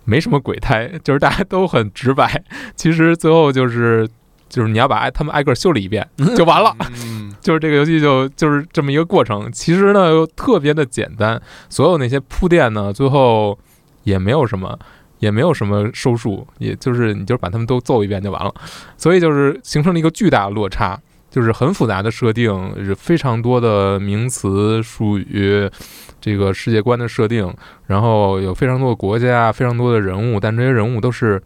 [0.09, 2.45] 没什么鬼胎，就是大家都很直白。
[2.77, 4.09] 其实最后就是，
[4.49, 6.73] 就是你要把他们挨个修理一遍就完了。
[7.47, 9.51] 嗯，就是这个游戏就就是这么一个过程。
[9.53, 13.57] 其实呢又特别的简单，所有那些铺垫呢，最后
[14.03, 14.79] 也没有什么，
[15.21, 18.53] 也没有什么收束，也就是你就把他们都揍一遍就完了。
[18.97, 25.71] 所以就是形成了一个巨大的落差，就是很复杂的设定，是非常多的名词术语。
[26.19, 27.55] 这个世界观的设定，
[27.87, 31.41] 然后有非常多的国家，非常多的人物，但这些人物都是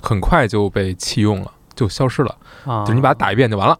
[0.00, 2.34] 很快就被弃用了，就消失了。
[2.64, 3.78] 啊，就是你把它打一遍就完了，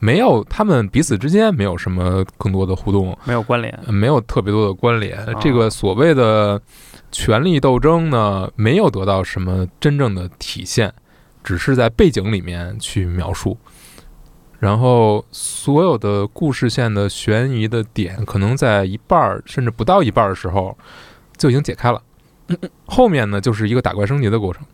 [0.00, 5.16] 没有他们彼此之间没有什么更多的互动，没有关联，呃没有特别多的关联。
[5.40, 6.60] 这个所谓的
[7.12, 10.92] 权力斗争呢，没有得到什么真正的体现，
[11.44, 13.56] 只是在背景里面去描述。
[14.58, 20.76] 然后所有的故事线的悬疑的点，可能在一半儿甚至不到一半儿的时候
[21.36, 22.02] 就已经解开了。
[22.84, 24.64] 后面呢，就是一个打怪升级的过程。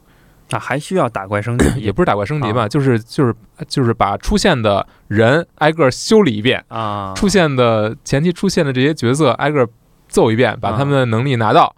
[0.50, 3.34] 啊，还需要打怪升级， 也不是打怪升级吧，啊就是就是
[3.66, 9.68] 就是把出现的人挨个修理一遍，啊，出现的前期出现的这些角色挨个
[10.08, 11.74] 揍一遍，把啊他们的能力拿到，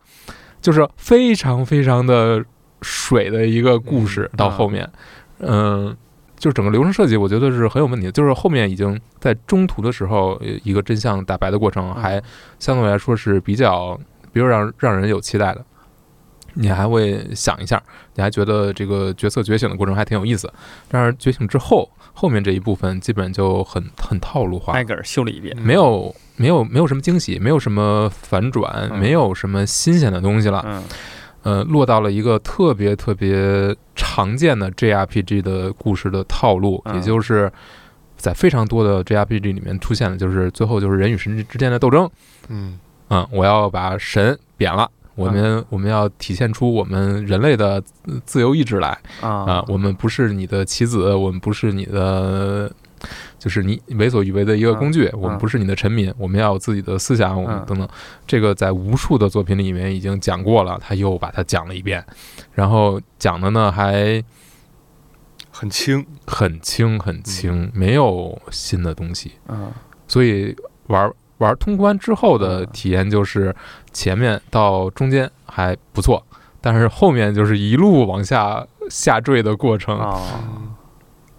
[0.60, 2.44] 就是非常非常的
[2.82, 4.28] 水的一个故事。
[4.32, 4.88] 嗯到后面，
[5.40, 5.96] 嗯。
[6.40, 8.12] 就是整个流程设计，我觉得是很有问题的。
[8.12, 12.22] 就是后面已经在中途的时候，呃一个真相大白的过程，嗯还
[12.60, 13.98] 相对来说是比较，
[14.32, 15.64] 比较让让人有期待的。
[16.60, 17.80] 你还会想一下，
[18.14, 20.52] 你还觉得这个角色觉醒的过程还挺有意思。
[20.88, 30.64] 但是觉醒之后，后面这一部分基本就很很套路化，挨个儿修了一遍，没有没有没有什么惊喜，没有什么反转，嗯没有什么新鲜的东西了。
[30.66, 30.82] 嗯
[31.44, 37.50] 呃，落到了一个特别特别常见的 JRPG 的故事的套路，嗯也就是
[38.16, 42.10] 在非常多的 JRPG 里面出现的，就是最后就是人与神之间的斗争。
[42.48, 42.78] 嗯
[43.10, 44.90] 嗯，我要把神贬了。
[45.18, 52.70] 我们我们要体现出我们人类的自自由意志来啊、啊我们不是你的棋子，我们不是你的，
[53.36, 57.66] 就是你为所欲为的一个工具，我们不是你的臣民，我们要有自己的思想，我们嗯。
[57.66, 57.88] 等等。
[58.28, 62.04] 这个在无数的作品里面已经讲过了，他又把它讲了一遍，
[62.52, 64.22] 然后讲的呢还
[65.50, 69.32] 很轻，很轻很轻，没有新的东西。
[69.48, 69.72] 嗯。
[70.06, 70.54] 所以
[70.86, 73.54] 玩玩通关之后的嗯体验就是
[73.92, 76.24] 前面到中间还不错，
[76.60, 80.74] 但是后面就是一路往下下坠的过程，啊，嗯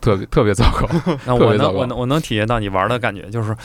[0.02, 0.88] 特别特别糟糕。
[1.26, 3.56] 那我能我能我能体验到你玩的感觉，就是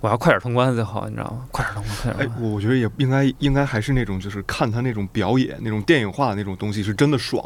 [0.00, 1.44] 我要快点通关最好，你知道吗？
[1.50, 2.42] 快点通关，快点哎通，关。
[2.50, 7.42] 我我觉得也应该应该还是那种，就是看他那种表演，那种电影化的那种东西是真的爽。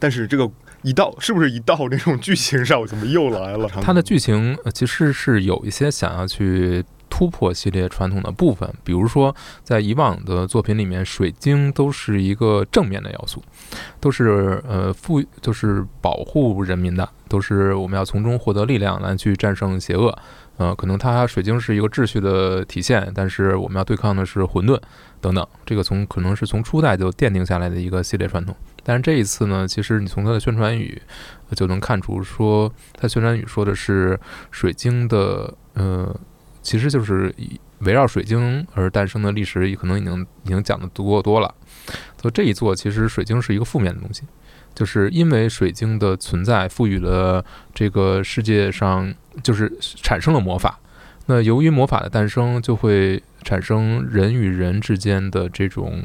[0.00, 0.50] 但是这个
[0.82, 3.68] 一到是不是一到那种剧情上，怎么又来了？
[3.80, 13.40] 他的剧情呃其实是有一些想要去突破系列传统的部分，比如说在以往的作品里面，水晶都是一个正面的要素，
[14.00, 20.12] 都是呃富就是保护人民的，都是我们要从中获得力量来去战胜邪恶。
[20.56, 24.76] 呃，可能它水晶是一个秩序的体现，但是我们要对抗的是混沌
[25.20, 25.46] 等等。
[25.64, 28.56] 这个从可能是从初代就奠定下来的一个系列传统。
[28.82, 31.00] 但是这一次呢，其实你从它的宣传语
[31.54, 34.18] 就能看出，说它宣传语说的是
[34.50, 36.14] 水晶的，呃，
[36.64, 37.32] 其实就是
[37.80, 41.54] 围绕水晶而诞生的历史，可能已经已经讲的足够多了。
[42.20, 44.22] 所以这一座其实水晶是一个负面的东西，
[44.74, 50.80] 就是因为水晶的存在，赋予了这个世界上就是产生了魔法。
[51.26, 56.02] 那由于魔法的诞生，就会产生人与人之间的这种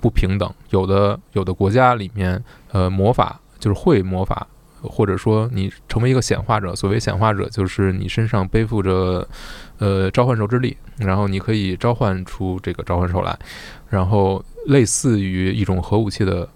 [0.00, 0.52] 不平等。
[0.70, 4.46] 有的有的国家里面，呃，魔法就是会魔法，
[4.82, 6.74] 或者说你成为一个显化者。
[6.74, 9.26] 所谓显化者，就是你身上背负着
[9.78, 13.38] 呃召唤兽之力，然后你可以召唤出这个召唤兽来，
[13.88, 16.48] 然后类似于一种核武器的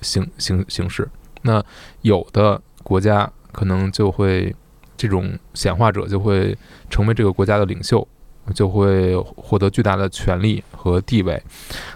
[0.00, 1.08] 形形形式。
[1.42, 1.64] 那
[2.02, 4.54] 有的国家可能就会。
[4.98, 6.56] 这种显化者就会
[6.88, 8.08] 成为这个国家的领袖，
[8.54, 11.42] 就会获得巨大的权力和地位，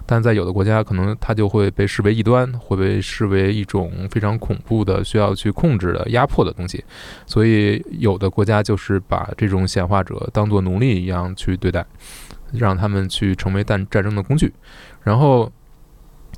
[0.04, 6.84] 但在有的国家，可能他就会被视为异端，会被视为一种非常恐怖的、需要去控制的、压迫的东西。
[7.26, 11.86] 所以，有的国家就是把这种显化者当作奴隶一样去对待，
[12.52, 14.52] 让他们去成为战战争的工具。
[15.02, 15.50] 然后，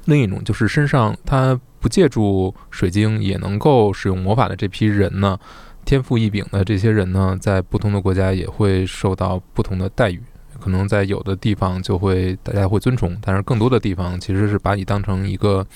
[0.05, 5.38] 另一种就是身上他不借助水晶也能够使用魔法的这批人呢。
[5.85, 10.23] 天赋异禀的这些人呢，在不同的国家也会受到不同的待遇。
[10.61, 15.66] 可能在有的地方就会大家会尊崇，但是更多的地方其实是把你当成一个，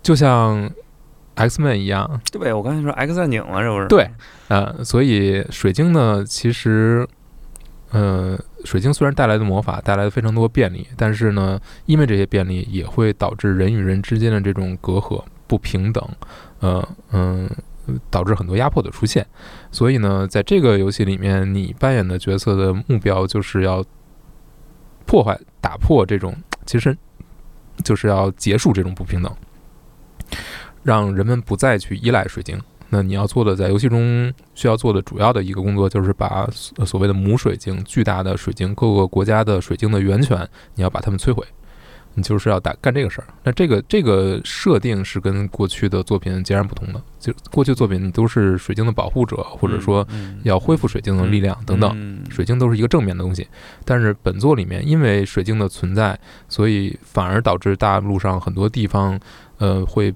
[0.00, 0.70] 就像
[1.34, 2.18] X Men 一样。
[2.32, 3.86] 对，我刚才说 X 战警了，是不是？
[3.88, 4.08] 对，
[4.48, 7.06] 呃，所以水晶呢，其实，
[7.90, 16.02] 呃，水晶虽然带来的魔法带来的非常多便利，但是呢，因为这些便利也会导致人与人之间的这种隔阂、不平等。
[16.60, 17.46] 呃，嗯。
[18.10, 19.26] 导致很多压迫的出现，
[19.70, 23.84] 所以呢，在这个游戏里面，你扮演的角色的目标就是要
[25.06, 26.96] 破坏、打破这种，其实
[27.84, 29.32] 就是要结束这种不平等，
[30.82, 32.60] 让人们不再去依赖水晶。
[32.90, 36.48] 那你要做的，在游戏中需要做的主要的一个工作，就是把
[36.86, 41.46] 所谓的母水晶、巨大的水晶、各个国家的水晶的源泉，你要把它们摧毁。
[42.18, 47.00] 你就是要打干这个事儿，那这个这个设定是跟过去的作品截然不同的。
[47.20, 50.06] 就过去作品，你都是水晶的保护者，或者说
[50.42, 53.46] 要恢复水晶的力量等等，水晶都是一个正面的东西。
[53.84, 59.18] 但是本作里面，因为水晶的存在，所以反而导致大陆上很多地方，
[59.58, 60.12] 呃，会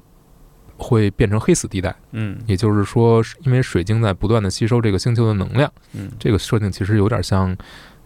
[0.77, 1.95] 会变成黑死地带。
[2.11, 5.73] 嗯，也就是说，因为水晶在不断的吸收这个星球的能量。
[5.93, 7.57] 嗯，这个设定其实有点像，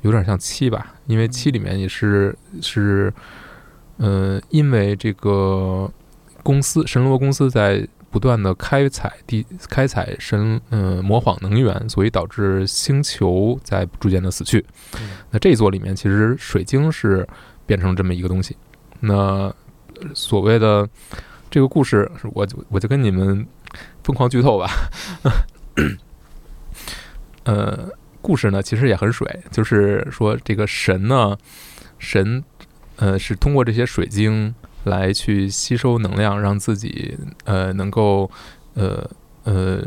[0.02, 3.10] 有点像七吧，因为七里面也是是。
[3.98, 5.90] 呃，因为这个
[6.42, 14.64] 公司神罗公司在不断的开采地开采神呃魔仿能源，所以导致星球在逐渐的死去。
[15.30, 17.26] 那这一座里面其实水晶是
[17.64, 18.56] 变成这么一个东西。
[19.00, 19.52] 那
[20.14, 20.88] 所谓的
[21.50, 23.46] 这个故事，我就我就跟你们
[24.04, 24.70] 疯狂剧透吧。
[27.44, 27.88] 呃，
[28.20, 31.36] 故事呢其实也很水，就是说这个神呢
[31.98, 32.44] 神。
[32.96, 34.54] 呃，是通过这些水晶
[34.84, 38.30] 来去吸收能量，让自己呃能够
[38.74, 39.08] 呃
[39.44, 39.82] 呃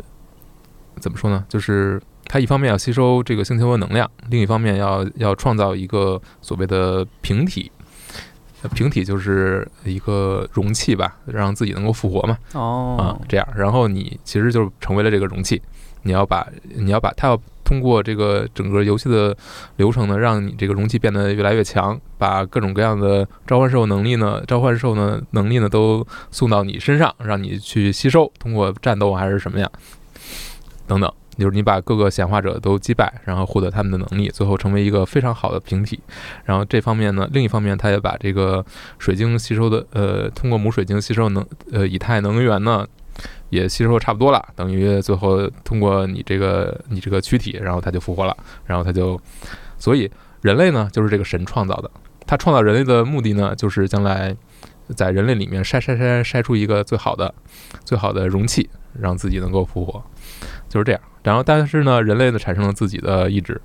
[1.00, 1.44] 怎么说呢？
[1.48, 7.72] 就是它一方面要吸收这个星球的能量，另一方面要要创造一个所谓的平体，
[8.74, 12.38] 平体就是一个容器吧，让自己能够复活嘛。
[12.52, 15.60] 哦，啊，这样，然后你其实就成为了这个容器，
[16.02, 17.40] 你要把你要把它要。
[17.70, 19.36] 通过这个整个游戏的
[19.76, 28.28] 流程呢，让你这个容器变得越来越强，把各种各样的召唤兽能力呢、召唤兽呢能力呢都送到你身上，让你去吸收。
[28.40, 29.70] 通过战斗还是什么呀？
[30.88, 36.00] 等等，就是你把各个显化者都击败，然后获得他们的能力，最后成为一个非常好的平体。
[36.44, 38.64] 然后这方面呢，另一方面，他也把这个
[38.98, 42.84] 水晶吸收的呃，通过母水晶吸收能呃以太能源呢。
[43.50, 49.20] 也吸收差不多了，等于最后通过你这个你这个躯体，然后它就复活了，然后它就，
[49.76, 50.10] 所以
[50.40, 51.90] 人类呢就是这个神创造的，
[52.26, 54.34] 他创造人类的目的呢就是将来
[54.96, 57.34] 在人类里面筛筛筛筛出一个最好的
[57.84, 60.02] 最好的容器，让自己能够复活，
[60.68, 61.00] 就是这样。
[61.22, 63.60] 然后但是呢，人类呢产生了自己的意志，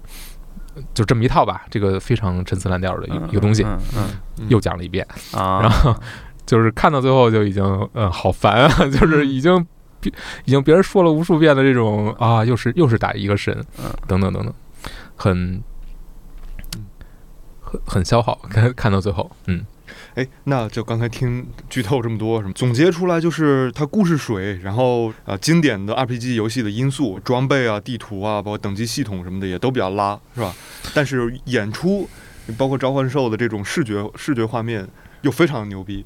[0.93, 5.95] 就这么一套吧，这个非常陈词滥调的一个东西，嗯，又讲了一遍啊，然后
[6.45, 9.65] 就是看到最后就已经嗯好烦啊， 就是已经。
[10.45, 13.53] 已经别人说了无数遍的这种啊，又是又是打一个神，
[14.07, 14.53] 等等等等，
[15.15, 15.63] 很
[17.59, 18.39] 很很消耗。
[18.49, 19.65] 看看到最后，嗯，
[20.15, 30.53] 哎，那就刚才听剧透这么多，什么总结出来就是它故事水，然后啊，经典的 RPG 游戏的因素，装备啊、地图啊，包括等级系统什么的也都比较拉，是吧？
[30.93, 32.07] 但是演出，
[32.57, 34.87] 包括召唤兽的这种视觉视觉画面
[35.21, 36.05] 又非常牛逼。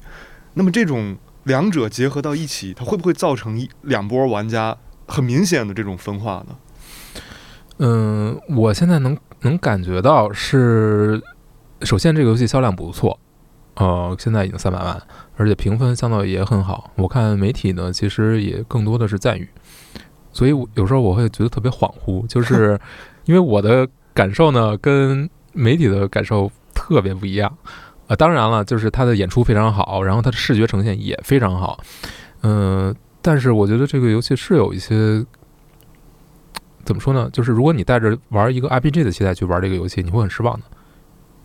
[0.54, 1.16] 那么这种。
[1.44, 4.76] 两者结合到一起，它会不会造成一两波玩家
[5.06, 6.56] 很明显的这种分化呢？
[7.78, 11.20] 嗯，我现在能能感觉到是，
[11.80, 13.18] 首先这个游戏销量不错，
[13.76, 15.00] 呃，现在已经三百万，
[15.36, 16.90] 而且评分相对也很好。
[16.96, 19.48] 我看媒体呢，其实也更多的是赞誉，
[20.30, 22.78] 所以有时候我会觉得特别恍惚，就是
[23.24, 27.56] 因为我的感受呢，跟媒体的感受特别不一样。
[28.10, 31.80] 呃，当然了，就是他的演出非常好，然后他的视觉呈现也非常好。
[32.42, 32.92] 嗯、
[33.22, 35.24] 但是我觉得这个游戏是有一些
[36.84, 37.30] 怎么说呢？
[37.32, 40.66] 就是如果你带着玩一个 RPG 的期待去玩这个游戏，你会很失望的。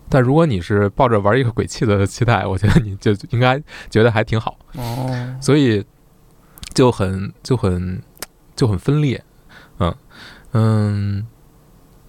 [0.08, 4.58] 但如果你是抱着玩一个鬼泣的期待，我觉得你就应该觉得还挺好。
[4.74, 5.86] 哦，所以
[6.74, 8.02] 就很就很
[8.56, 9.22] 就很分裂，
[9.78, 9.94] 嗯
[10.50, 11.26] 嗯，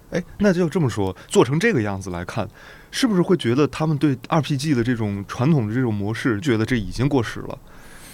[0.10, 2.48] 哎，那就这么说，做成这个样子来看，
[2.92, 7.58] 是不是会觉得他们对 RPG 的这种传统的这种模式，觉得这已经过时了，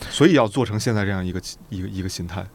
[0.10, 2.46] 所以要做成现在这样一个一个一个心态？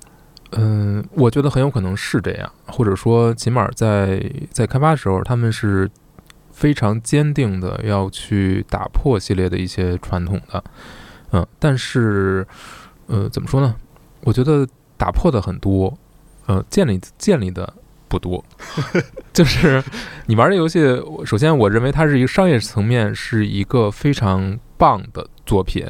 [0.52, 5.90] 嗯，我觉得很有可能是这样，或者说，起码在在开发的时候，他们是
[6.50, 10.64] 非常坚定的要去打破系列的一些传统的，
[11.32, 12.46] 嗯，但是，
[13.08, 13.76] 呃，怎么说呢？
[14.22, 14.66] 我觉得
[14.96, 15.96] 打破的很多，
[16.46, 17.72] 呃，建立建立的
[18.08, 18.42] 不多，
[19.32, 19.82] 就是
[20.26, 20.80] 你玩这游戏，
[21.24, 25.86] 首先我认为它是一个商业层面是一个非常棒的作品。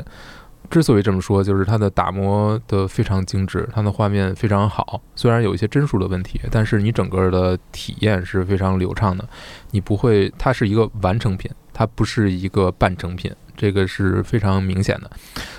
[0.71, 5.01] 之所以这么说，就是它的打磨的非常精致，它的画面非常好。
[5.15, 9.27] 虽然有一些帧数的问题，但是你整个的体验是非常流畅的。
[9.71, 15.11] 你不会，它是一个完成品，它不是一个半成品，这个是非常明显的。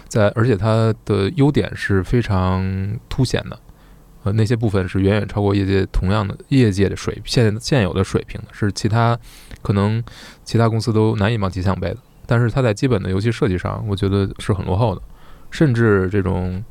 [0.07, 2.63] 在而且它的优点是非常
[3.09, 3.59] 凸显的，
[4.23, 9.17] 呃，那些部分是远远超过业界同样的业界的水现现有的水平的，是其他
[9.61, 10.03] 可能
[10.43, 11.97] 其他公司都难以望其项背的。
[12.25, 15.01] 但是它在基本的游戏设计上，我觉得是很落后的，
[15.49, 16.63] 甚至这种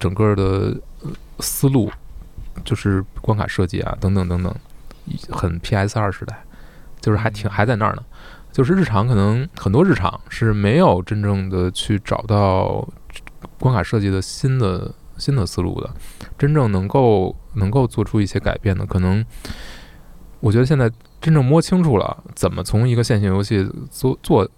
[0.00, 1.88] 整个的呃思路，
[2.64, 4.52] 就是关卡设计啊，等等等等，
[5.30, 6.42] 很 PS 二时代，
[7.00, 8.02] 就是还挺还在那儿呢。
[8.50, 12.84] 就是日常可能很多日常是没有真正的去找到
[13.60, 15.90] 关卡设计的新的新的思路的，
[16.38, 19.24] 真正能够能够做出一些改变的，可能
[20.40, 20.90] 我觉得现在
[21.20, 24.48] 真正摸清楚了怎么从一个线性游戏做做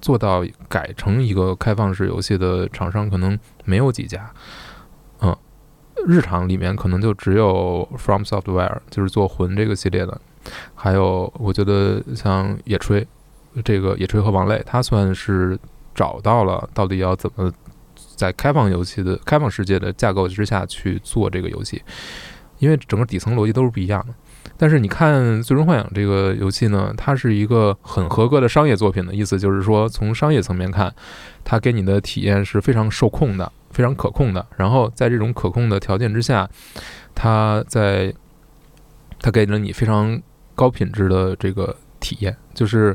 [0.00, 4.32] 做到改成一个开放式游戏的厂商，可能没有几家。
[5.20, 5.36] 嗯，
[6.06, 10.18] 日常里面可能就只有 From Software，就是做魂这个系列的，
[10.74, 13.04] 还有我觉得像野炊，
[13.62, 15.58] 这个野炊和王类，它算是
[15.94, 17.52] 找到了到底要怎么
[18.20, 21.82] 在开放游戏的开放世界的架构之下去做这个游戏，
[22.58, 24.12] 因为整个底层逻辑都是不一样的。
[24.58, 30.94] 但是你看《最终幻想》这个游戏呢，它是一个很合格的商业作品的意思，就是说从商业层面看，
[31.42, 34.46] 它给你的体验是非常受控的、非常可控的。
[34.58, 36.46] 然后在这种可控的条件之下，
[37.14, 38.12] 它在
[39.18, 40.20] 它给了你非常
[40.54, 42.94] 高品质的这个体验，就是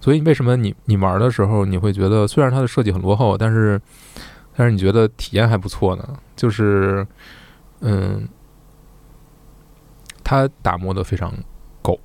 [0.00, 3.80] 所以为什么你你玩的时候你会觉得虽然它的设计很落后，但是
[4.56, 6.08] 但是你觉得体验还不错呢？
[6.36, 7.06] 就是
[7.80, 8.28] 嗯。
[10.30, 11.32] 它打磨的非常
[11.80, 11.98] 够，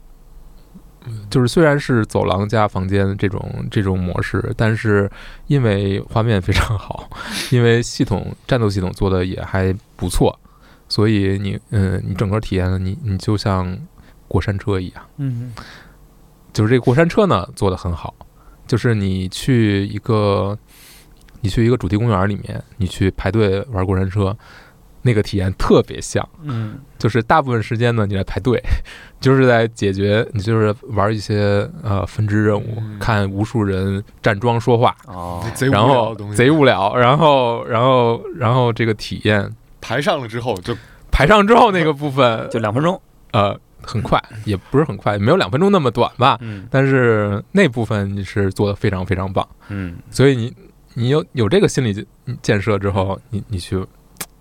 [1.29, 5.11] 就是虽然是走廊加房间这种这种模式，但是
[5.47, 7.09] 因为画面非常好，
[7.51, 10.39] 因为系统战斗系统做的也还不错，
[10.87, 13.77] 所以你嗯，你整个体验你你就像
[14.29, 15.53] 过山车一样，嗯
[16.53, 18.13] 就是这个过山车呢做的很好，
[18.67, 20.57] 就是你去一个
[21.41, 24.35] 你去一个主题公园里面，你去排队玩过山车，
[25.01, 26.27] 那个体验特别像。
[26.43, 26.79] 嗯。
[26.97, 28.61] 就是大部分时间呢，你在排队，
[29.19, 32.97] 就是在解决，你就是玩一些呃分支任务，嗯。
[32.97, 40.73] 看无数人站桩说话，哦，贼无然后聊的东西，贼无聊，然后然后然后这个体验排上了之后就
[41.11, 43.01] 排上之后那个部分，就两分钟，
[43.33, 46.67] 呃很快，也不是很快，没有两分钟那么短吧，嗯。
[46.71, 49.95] 但是那部分你是做的非常非常棒，嗯。
[50.09, 50.55] 所以你
[50.93, 52.05] 你有有这个心理
[52.41, 53.85] 建设之后，你你去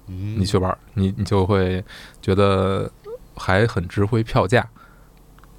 [0.06, 1.84] 你你去玩儿，你你就会
[2.20, 2.90] 觉得
[3.36, 4.66] 还很值回票价。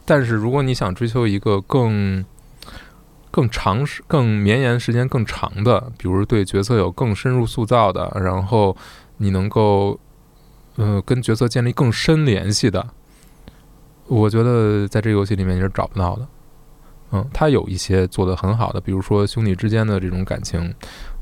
[0.06, 2.24] 但是如果你想追求一个更
[3.32, 8.76] 更长时、更绵延时间更长的，比如对角色有更深入塑造的，然后
[9.18, 10.00] 你能够
[10.76, 12.86] 呃跟角色建立更深联系的，
[14.08, 16.28] 我觉得在这个游戏里面你是找不到的。
[17.16, 20.74] 嗯，它有一些做得很好的，比如说兄弟之间的这种感情，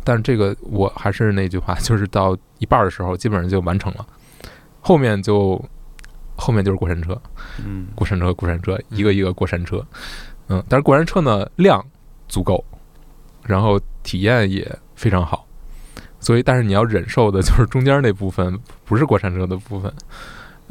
[0.05, 4.05] 但是这个我还是那句话，就是到一半儿的时候，基本上就完成了，
[4.79, 5.61] 后面就
[6.37, 7.21] 后面就是过山车，
[7.61, 7.87] 嗯。
[7.93, 9.85] 过山车，过山车，一个一个过山车，
[10.47, 11.85] 嗯，但是过山车呢量
[12.29, 12.63] 足够，
[13.43, 15.45] 然后体验也非常好，
[16.21, 19.93] 所以但是你要忍受的就是中间那部分不是过山车的部分，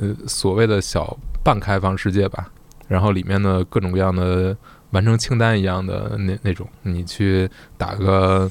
[0.01, 2.51] 呃，所谓的小半开放世界吧，
[2.89, 4.57] 然后里面的各种各样的
[4.93, 8.51] 完成清单一样的那那种，你去打个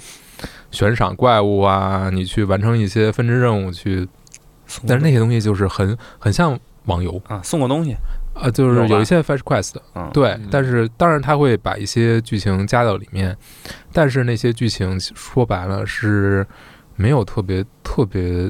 [0.70, 4.08] 悬赏怪物啊，你去完成一些分支任务去，
[4.88, 7.96] 但是那些东西就是很很像网游啊送个东西，
[8.36, 13.36] 呃，就是有一些 Fetch Quest，嗯，对嗯，但是当然他会把一些剧情加到里面，
[13.92, 16.46] 但是那些剧情说白了是
[16.96, 18.50] 没有特别特别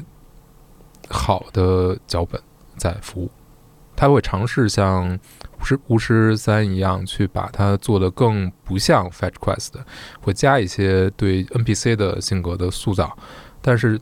[1.08, 2.40] 好的脚本
[2.80, 3.30] 在服务，
[3.94, 5.18] 他会尝试像
[5.60, 9.72] 巫师巫师三一样去把它做得更不像 Fetch Quest，
[10.22, 13.14] 会加一些对 NPC 的性格的塑造，
[13.60, 14.00] 但是。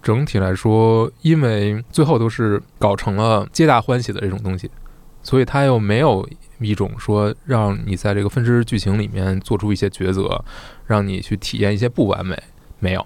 [0.00, 4.70] 整体来说，因为最后都是搞成了皆大欢喜的这种东西，
[5.24, 6.26] 所以他又没有
[6.60, 10.42] 一种说让你在这个分支剧情里面做出一些抉择，
[10.86, 12.40] 让你去体验一些不完美，
[12.78, 13.04] 没有，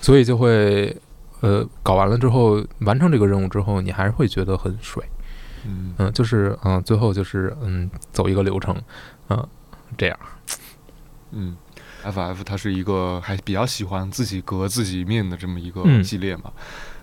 [0.00, 0.96] 所以就会
[1.40, 5.04] 呃搞完了之后，完成这个任务之后，你还是会觉得很水，
[5.66, 8.80] 嗯嗯，就是嗯、最后就是嗯走一个流程，
[9.28, 9.48] 嗯、
[9.96, 10.18] 这样，
[11.32, 11.56] 嗯
[12.04, 16.52] ，FF 它是一个还比较喜欢自己革自己命的这么一个嗯系列嘛。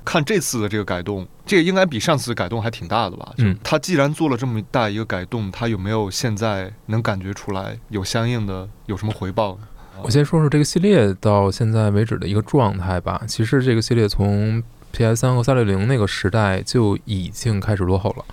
[0.06, 3.34] 看这次的这个改动，这个应该比上次改动还挺大的吧？
[3.38, 9.68] 就嗯它既然做了这么大一个改动，它有没有现在能感觉出来有相应的有什么回报呢？
[10.04, 13.22] 我先说说这个系列到现在为止的一个状态吧。
[13.28, 18.26] 其实这个系列从 PS 三和三六零那个时代就已经开始落后了。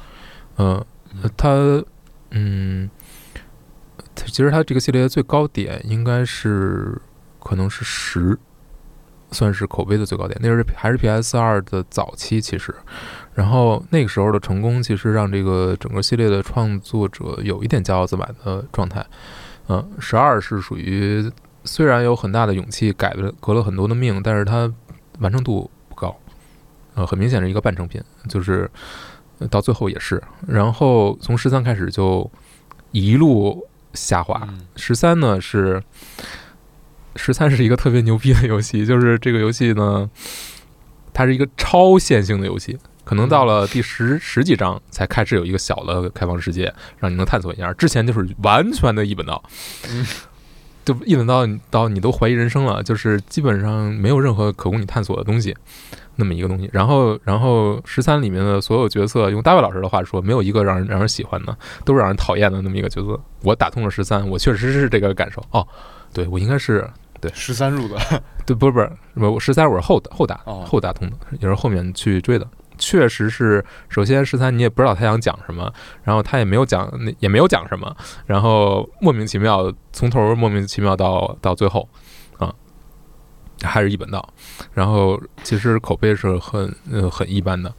[0.56, 0.84] 嗯、
[1.22, 1.84] 呃，它，
[2.30, 2.88] 嗯，
[4.14, 7.00] 它其实它这个系列的最高点应该是
[7.40, 8.38] 可能是十，
[9.30, 10.38] 算是口碑的最高点。
[10.42, 12.74] 那是还是 PS 二的早期，其实，
[13.34, 19.04] 然后那个时候的成功，其实让这个整个系列的创作者有一点骄傲自满的状态。
[19.68, 21.30] 嗯，十二是属于
[21.64, 24.72] 虽然有很大的勇气改了革了很多的命，但是它
[25.20, 26.14] 完成度不高，
[26.94, 28.70] 呃，很明显是一个半成品，就是
[29.38, 30.22] 呃到最后也是。
[30.46, 32.30] 然后从十三开始就
[32.92, 35.82] 一路下滑，嗯十三呢是
[37.16, 40.10] 十三是一个特别牛逼的游戏，就是这个游戏呢，
[41.12, 47.72] 它是一个超线性的游戏，可能到了第十十几章才开始有一个小的开放世界，让你能探索一下。
[47.74, 49.42] 之前就是完全的一本道，
[49.88, 50.06] 嗯
[50.84, 55.56] 就一等到你到你都怀疑人生了，就是基本上没有任何可供你探索的东西，
[56.16, 56.68] 那么一个东西。
[56.72, 63.18] 然后，然后十三里面的所有角色，用大卫老师的话说，没有一个让人让人喜欢的，都是让人讨厌的那么一个角色。
[63.42, 65.42] 我打通了十三，我确实是这个感受。
[65.50, 65.66] 哦，
[66.12, 66.88] 对我应该是
[67.20, 67.96] 对十三入的，
[68.44, 72.46] 对，不是不是，我十三我是后打后打哦后打通的，也是后面去追的。
[72.84, 75.72] 确实是，首先十三你也不知道他想讲什么，
[76.02, 81.88] 然后他也没有讲，那也没有讲什么，然后莫名其妙从头莫名其妙到到最后，
[82.38, 82.54] 啊，
[83.62, 84.28] 还是一本道。
[84.74, 87.72] 然后其实口碑是很呃很一般的。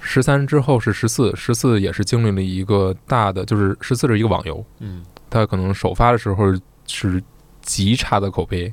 [0.00, 6.46] 十三之后是十四，十四也是经历了一个大的，就是十四是一个网游，嗯它可能首发的时候
[6.86, 7.22] 是
[7.60, 8.72] 极差的口碑，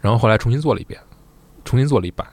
[0.00, 1.00] 然后后来重新做了一遍，
[1.64, 2.26] 重新做了一版，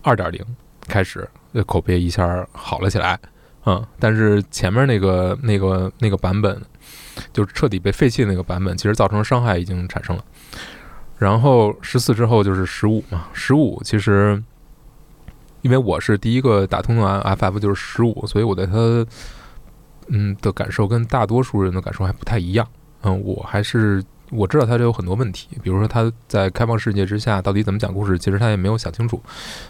[0.00, 0.42] 二点零
[0.88, 3.18] 开始，呃，口碑一下好了起来，
[3.66, 6.60] 嗯，但是前面那个那个那个版本，
[7.32, 10.24] 就是彻底被废弃那个版本，其实造成伤害已经产生了。
[11.18, 14.42] 然后十四之后就是十五嘛，十五其实
[15.60, 19.06] 因为我是第一个打通的 FF 就是十五，所以我对它
[20.08, 22.66] 嗯的感受跟大多数人的感受还不太一样。
[23.02, 29.20] 嗯，我还是我知道它这有很多问题，比如说它在开放世界之下到底怎么讲故事，其实它也没有想清楚，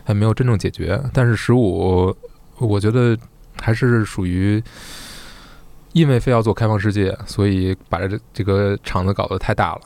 [0.05, 1.01] 还没有真正解决。
[1.13, 2.15] 但是十五，
[2.59, 3.17] 我觉得
[3.61, 4.63] 还是属于
[5.93, 9.81] 因为非要做开放世界，所以把这这个场子搞得太大了，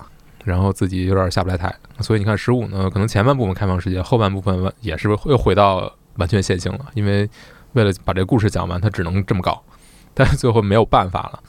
[0.45, 1.75] 然后自己有点下不来台。
[2.01, 7.29] 所以你看十五呢，可能前半部分开放世界，后半部分也是又回到完全线性了，因为
[7.75, 9.63] 为了把这个故事讲完，它只能这么搞，
[10.13, 11.41] 但是最后没有办法了。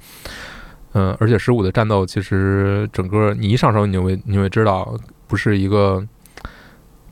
[0.98, 6.02] 嗯，而且十五的战斗其实整个你一上手，你就会你会知道，不是一个，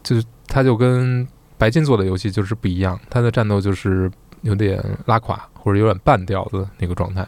[0.02, 1.28] 就是它就跟
[1.58, 4.10] 白金做的游戏就是不一样，它的战斗就是
[4.42, 7.28] 有点拉垮或者有点半掉的那个状态。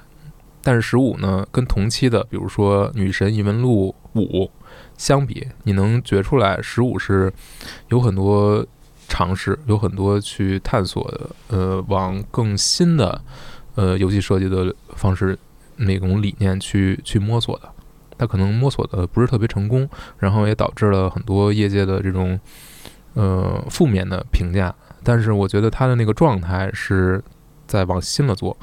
[0.64, 4.45] 但是十五呢，跟同期的比如说《女神异闻录五》
[4.97, 7.30] 相比，你能觉出来十五是
[7.89, 8.66] 有很多
[9.10, 11.03] 尝试，有很多去探索，
[11.49, 13.22] 呃，往更新的
[13.76, 15.38] 呃游戏设计的方式。
[15.78, 17.69] 那种理念去去摸索的，
[18.17, 22.39] 他可能摸索的不是特别成功，然后也导致了很多业界的这种
[23.13, 24.73] 呃负面的评价。
[25.03, 27.23] 但是我觉得他的那个状态是
[27.67, 28.57] 在往新了做，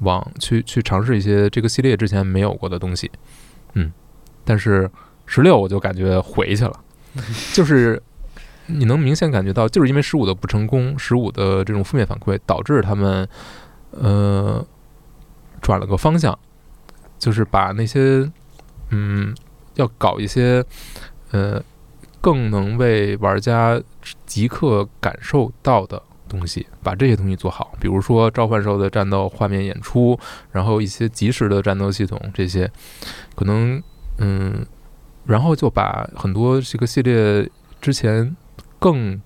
[0.00, 3.10] 往去去尝试一些这个系列之前没有过的东西。
[3.74, 3.92] 嗯，
[4.44, 4.90] 但是
[5.24, 6.80] 十六我就感觉回去了，
[7.54, 8.02] 就是
[8.66, 13.26] 你能明显感觉到，就是因为十五的不成功，十五的这种负面反馈，导致他们
[13.92, 14.62] 呃
[15.62, 16.38] 转了个方向。
[17.18, 18.30] 就是把那些，
[18.90, 19.34] 嗯，
[19.74, 20.64] 要搞一些，
[21.30, 21.62] 呃，
[22.20, 23.80] 更能为玩家
[24.24, 30.18] 即刻感受到的东西，把这些东西做好，比如说召唤兽的战斗画面演出，
[30.52, 32.70] 然后一些即时的战斗系统这些，
[33.34, 33.82] 可能
[34.18, 34.66] 嗯，
[35.24, 37.48] 然后就把很多这个系列
[37.80, 38.36] 之前
[38.78, 39.20] 更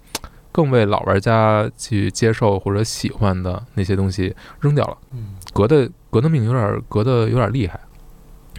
[0.52, 5.36] 更为老玩家去接受或者喜欢的那些东西扔掉了，嗯。
[5.52, 7.78] 革的革的命有点革的有点厉害，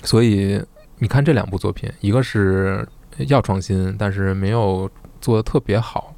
[0.04, 0.62] 所以
[1.00, 2.88] 你看这两部作品，一个是
[3.28, 4.90] 要创新，但是没有
[5.20, 6.16] 做的特别好，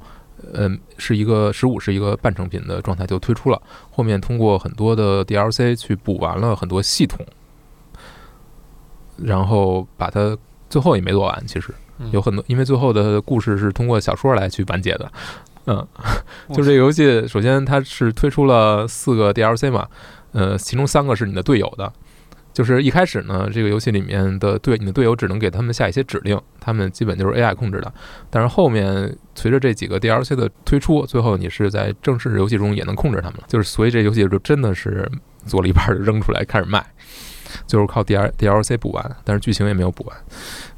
[0.52, 3.60] 嗯，是一个十五是一个半成品的状态就推出了，
[3.90, 7.26] 后面通过很多的 DLC 去补完了很多系统，
[9.16, 10.36] 然后把它
[10.70, 12.10] 最后也没做完，其实嗯。
[12.12, 15.12] 有很多，因为最后的故事是通过小说来去完结的，
[15.66, 15.86] 嗯，
[16.52, 19.88] 就这个游戏，首先它是推出了四个 DLC 嘛，
[20.34, 21.90] 呃，其中三个是你的队友的，
[22.52, 27.92] 就是一开始呢，这个游戏里面的队你的队友只能给他们下一些指令，他们基本就是 AI 控制的。
[28.30, 33.44] 但是后面随着这几个 DLC 的推出，最后你是在正式游戏中也能控制他们了。
[33.48, 35.10] 就是所以这游戏就真的是
[35.46, 36.84] 做了一半儿就扔出来开始卖，
[37.66, 40.16] 就是靠 D L DLC 补完，但是剧情也没有补完。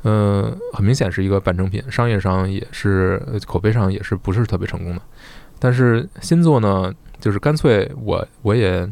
[0.05, 5.03] 嗯、很明显是一个半成品，商业上也是口碑上也是不是特别成功的。
[5.59, 8.87] 但是新作呢，就是干脆我我也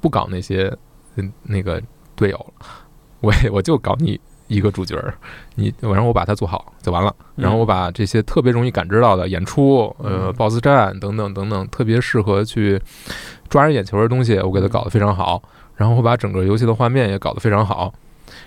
[0.00, 0.74] 不搞那些
[1.16, 1.82] 嗯那个
[2.14, 2.66] 队友了，
[3.20, 5.14] 我也我就搞你一个主角儿，
[5.54, 12.80] 你然后我把它做好就完了，然后我把这些特别容易感知到的演出、呃嗯 BOSS 战等等等等，特别适合去
[13.48, 15.42] 抓人眼球的东西，我给它搞得非常好，
[15.74, 17.92] 然后我把整个游戏的画面也搞得非常好。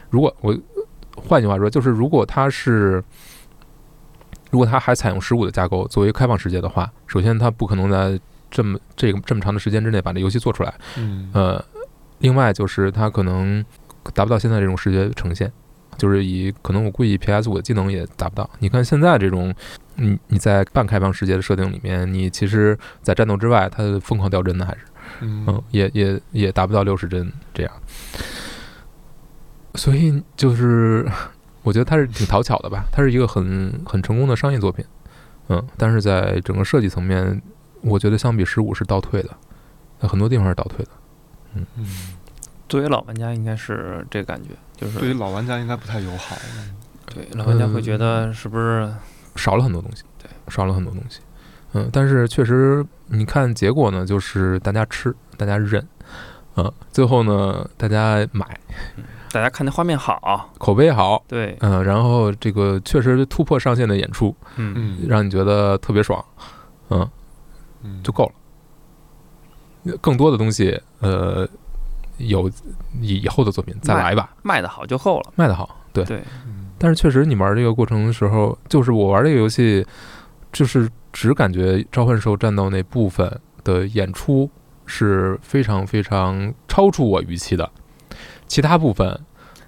[0.10, 0.58] 如果我
[1.16, 3.04] 换句话说，就是如果它是
[4.52, 8.20] 如果它还采用十五的架构作为开放世界的话，首先它不可能在
[8.50, 11.64] 这么这个这么长的时间之内把这游戏做出来，嗯呃，
[12.20, 13.64] 另外就是它可能
[14.14, 15.52] 达不到现在这种视觉呈现，
[15.98, 18.50] 就是以可能我估计 PS 五的技能也达不到。
[18.60, 19.54] 你看现在这种，
[19.96, 24.80] 你你在半开放世界的设定里面，你其实在战斗之外，它疯狂掉帧的还是，
[25.22, 27.72] 嗯嗯，也也也达不到六十帧这样。
[29.76, 31.08] 所以就是
[31.62, 34.84] 我觉得它是挺讨巧的吧，它是一个很很成功的商业作品，
[35.50, 37.40] 嗯，但是在整个设计层面，
[37.82, 39.30] 我觉得相比十五是倒退的，
[40.00, 40.92] 在很多地方是倒退的。
[41.54, 41.66] 嗯，
[42.68, 46.36] 作为老玩家应该是这个感觉，就是对于老玩家应该不太友好。
[47.08, 48.94] 对老玩家会觉得是不是
[49.36, 51.22] 少了很多东西，对，少了很多东西。
[51.74, 55.88] 嗯，但是确实，你看结果呢，就是大家吃，大家忍，
[56.56, 58.60] 嗯，最后呢，大家买，
[59.32, 60.52] 大家看那画面好？
[60.58, 66.24] 口碑好，对，嗯，然后这个确实突破上限的演出，嗯，嗯，让你觉得特别爽，
[66.90, 67.08] 嗯，
[67.84, 68.34] 嗯就够了。
[70.02, 71.48] 更多的东西，呃，
[72.18, 72.50] 有
[73.00, 75.32] 以以后的作品再来吧，卖的好就够了。
[75.36, 76.22] 卖得好，对。
[76.78, 79.86] 但是确实，你玩这个过程的时候，就是我玩这个游戏，
[80.52, 84.50] 就是只感觉召唤兽战斗那部分的演出
[84.86, 87.70] 是非常非常超出我预期的，
[88.48, 89.20] 其他部分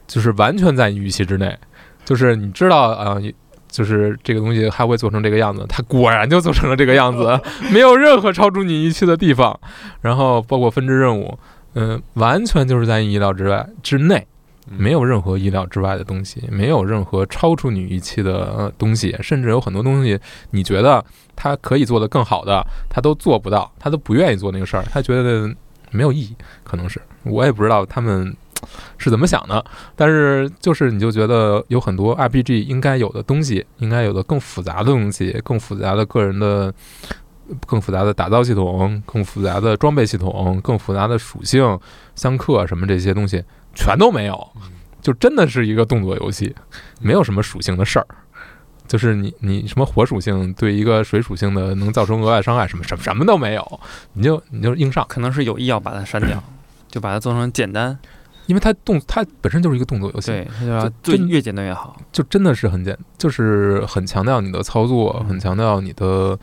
[0.07, 1.57] 就是完全在你预期之内。
[2.03, 3.33] 就是你知道啊、呃
[3.71, 7.39] 就是这个东西还会做成这个样子，它果然就做成了这个样子，
[7.73, 9.59] 没有任何超出你预期的地方。
[10.01, 11.39] 然后包括分支任务，
[11.73, 14.27] 嗯、完全就是在你意料之外之内。
[14.69, 20.17] 没有任何意料之外的东西，没有任何超出你预期的呃东西，甚至有很多东西
[20.51, 21.03] 你觉得
[21.35, 25.53] 他可以做得更好的，他都做不到，他都不愿意做那个事儿，他觉得
[25.89, 28.33] 没有意义，可能是我也不知道他们
[28.97, 29.63] 是怎么想的，
[29.95, 36.73] 但是就是你就觉得有很多 RPG 应该有的东西，应该有的更复杂的东西，更复杂的个人的。
[37.67, 41.77] 更复杂的打造系统，更复杂的装备系统，更复杂的属性、
[42.15, 43.43] 相克什么这些东西
[43.75, 44.51] 全都没有，
[45.01, 46.55] 就真的是一个动作游戏，
[47.01, 48.07] 没有什么属性的事儿。
[48.87, 53.79] 就是你你什么火属性对一个水属性的能造成额外伤害，什么什么什么都没有，
[54.13, 56.41] 你就你就硬上，可能是有意要把它删掉，
[56.87, 57.99] 就把它做成简单。
[58.51, 61.95] 因为它动它本身就是一个动作游戏，对，它就要就越简单越好。
[62.11, 66.37] 就真的是很简，就是很强调你的操作，嗯很强调你的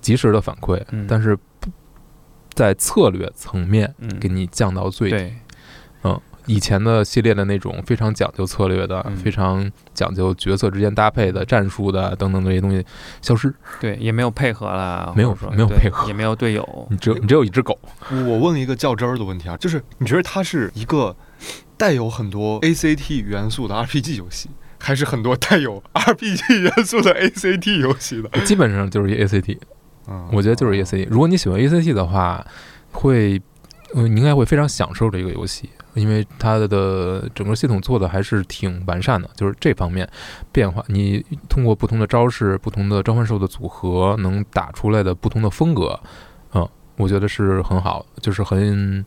[0.00, 1.68] 及时的反馈，嗯但是不
[2.54, 5.34] 在策略层面嗯，给你降到最低。
[6.04, 12.82] 嗯，以前的系列的那种非常讲究策略的、嗯非常讲究角色之间搭配的战术的等等这些东西
[13.20, 16.86] 消失，对，也没有配合了，没有说没有配合也没有队友。
[16.90, 17.78] 你只有你只有一只狗，
[18.10, 21.14] 我问一个较真儿的问题啊，就是你觉得它是一个
[21.76, 28.28] 带有很多 ACT 元素的 RPG 游戏，还是很多带有 RPG 元素的 ACT 游戏的？
[28.44, 29.58] 基本上就是一 ACT，
[30.06, 31.08] 嗯，我觉得就是 ACT。
[31.10, 32.46] 如果你喜欢 ACT 的话，
[32.92, 33.40] 会
[33.94, 40.08] 呃你应该会非常享受这个游戏，因为它的整个系统做的还是挺完善的，就是这方面
[40.52, 45.98] 变化，你通过不同的招式、不同的召唤兽的组合，能打出来的不同的风格。
[46.54, 49.04] 嗯，我觉得是很好，就是很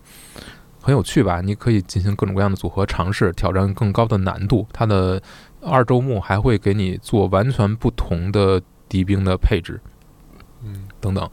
[0.87, 1.41] 很有趣吧。
[1.41, 4.65] 你可以进行各种各样的组合尝试，挑战更高的难度。
[4.71, 5.21] 它的
[5.61, 9.81] 二周目还会给你做完全不同的敌兵的配置
[10.63, 11.29] 嗯等等，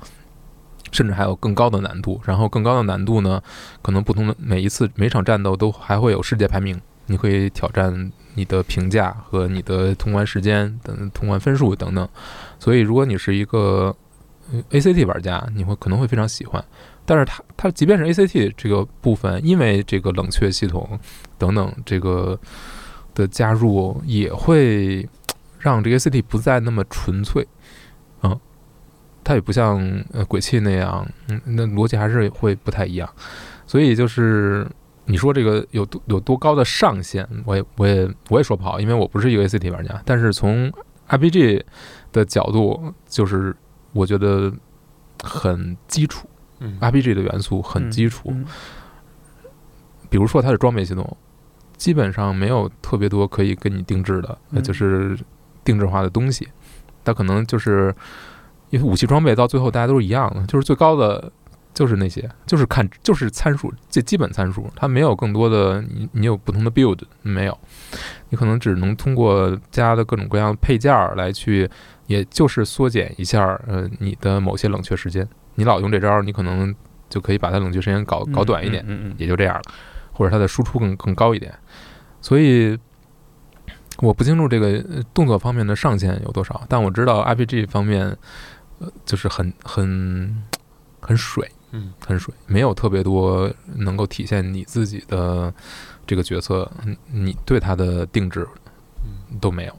[0.90, 2.20] 甚至还有更高的难度。
[2.24, 3.40] 然后更高的难度呢，
[3.80, 12.08] 可能不同的每一次每场战斗都还会有世界排名，你可以挑战你的评价和你的通关时间等通关分数等等。
[12.58, 13.94] 所以，如果你是一个
[14.52, 16.64] 呃 ACT 玩家，你会可能会非常喜欢。
[17.06, 20.98] 但是它它即便是 ACT 这个部分，因为这个冷却系统
[21.38, 22.38] 等等这个
[23.14, 25.08] 的加入，也会
[25.58, 27.46] 让这个 ACT 不再那么纯粹。
[28.22, 28.40] 嗯，
[29.22, 29.78] 它也不像
[30.12, 33.08] 呃鬼泣那样，嗯，那逻辑还是会不太一样。
[33.66, 34.66] 所以就是
[35.06, 40.02] 你说这个有多有多高的上限，我也我也我也说不好，因为我不是一个 ACT 玩家。
[40.04, 40.72] 但是从
[41.08, 41.62] RPG
[42.12, 43.54] 的角度，就是
[43.92, 44.52] 我觉得
[45.22, 46.26] 很基础
[46.60, 48.28] ，RPG 的元素很基础。
[48.28, 48.44] 嗯
[50.10, 51.16] 比如说它的装备系统，
[51.76, 55.18] 基本上没有特别多可以给你定制的，就是
[55.64, 56.46] 定制化的东西。
[57.02, 57.92] 它可能就是
[58.70, 61.32] 因为武器装备到最后大家都是一样的，就是最高的
[61.72, 67.58] 就是那些，就是看就是参数最基本参数，它没有更多的你你有不同的 build 没有，
[68.28, 71.68] 你可能只能通过加的各种各样的配件儿来去，
[72.06, 75.28] 也就是缩减一下呃你的某些冷却时间。
[75.54, 76.74] 你老用这招，你可能
[77.08, 78.84] 就可以把它冷却时间搞搞短一点。
[78.86, 79.62] 嗯嗯也就这样了，
[80.12, 81.52] 或者它的输出更更高一点。
[82.20, 82.78] 所以
[83.98, 88.06] 我不清楚这个呃动作方面的上限有多少，但我知道 RPG 方面，
[88.78, 90.42] 呃，就是很很
[91.00, 95.52] 很水，嗯很水，没有特别多能够体现你自己的
[96.06, 98.46] 这个角色，嗯你对它的定制
[99.04, 99.38] 嗯。
[99.40, 99.76] 都没有。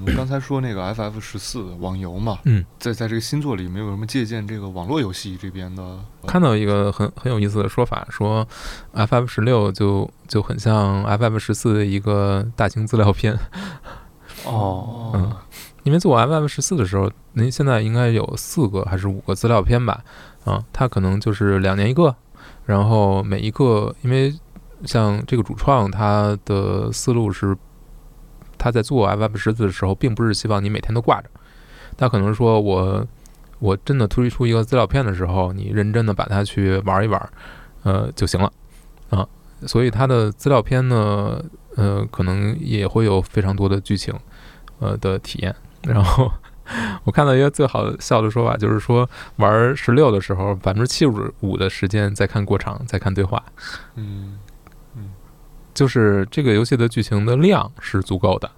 [0.00, 8.46] 我们刚才说那个 FF 十四网游嘛，嗯，在在这个新作里没有什么借鉴这个网络游戏这边的，看到一个很很有意思的说法，说
[8.94, 13.38] FF 十六就就很像 FF 十四的一个大型资料片。
[14.44, 15.12] 哦。
[15.16, 15.32] 嗯。
[15.84, 20.04] 因为做 FF 十四的时候，您现在应该有四个还是五个资料片吧？
[20.44, 22.14] 啊，它可能就是两年一个，
[22.66, 24.38] 然后每一个，因为
[24.84, 27.56] 像这个主创他的思路是，
[28.58, 31.28] 他在做 FF 十四的时候，并不是希望你每天都挂着，
[31.96, 33.06] 他可能说我
[33.60, 37.30] 我真的推出一个资料片的时候，你认真的把它去玩一玩，
[37.84, 38.52] 呃就行了
[39.10, 39.26] 啊。
[39.66, 41.42] 所以它的资料片呢，
[41.76, 44.14] 呃，可能也会有非常多的剧情，
[44.78, 45.54] 呃的体验。
[45.82, 46.30] 然后
[47.02, 53.42] 我看到一个最好笑的说法，就是说玩十六的时候，百分之七十五的时间在看过场，在看对话，
[53.96, 54.38] 嗯
[55.78, 58.50] 就是这个游戏的剧情的量是足够的，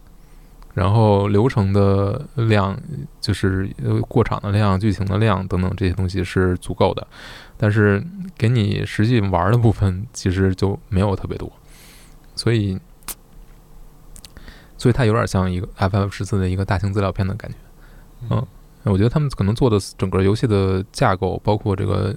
[0.72, 2.74] 然后流程的量，
[3.20, 7.06] 就是呃过场的量、剧情的量等等这些东西是足够的，
[7.58, 8.02] 但是
[8.38, 11.52] 给你实际玩的部分其实就没有特别多，
[12.34, 12.80] 所以，
[14.78, 17.56] 所以它有点像一个 FF 十四的一个大型资料片的感觉。
[18.30, 18.46] 嗯
[18.84, 22.16] 我觉得他们可能做的整个游戏的架构，包括这个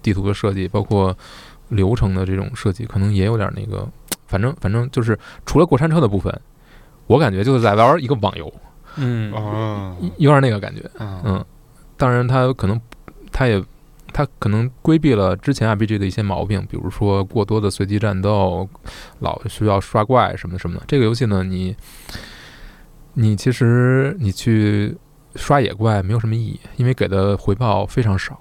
[0.00, 1.16] 地图的设计，包括
[1.70, 3.88] 流程的这种设计，可能也有点那个，
[4.28, 6.32] 反正反正就是除了过山车的部分，
[7.08, 8.52] 我感觉就是在玩一个网游，
[8.96, 10.82] 嗯哦，有点那个感觉。
[11.00, 11.44] 嗯嗯，
[11.96, 12.80] 当然他可能
[13.32, 13.60] 他也
[14.12, 18.68] 他可能规避了之前 RPG 的一些毛病，比如说过多的随机战斗，
[19.20, 20.84] 老需要刷怪什么什么的。
[20.86, 21.74] 这个游戏呢，你
[23.14, 24.96] 你其实你去
[25.36, 28.38] 刷野怪没有什么意义，因为给的回报非常少。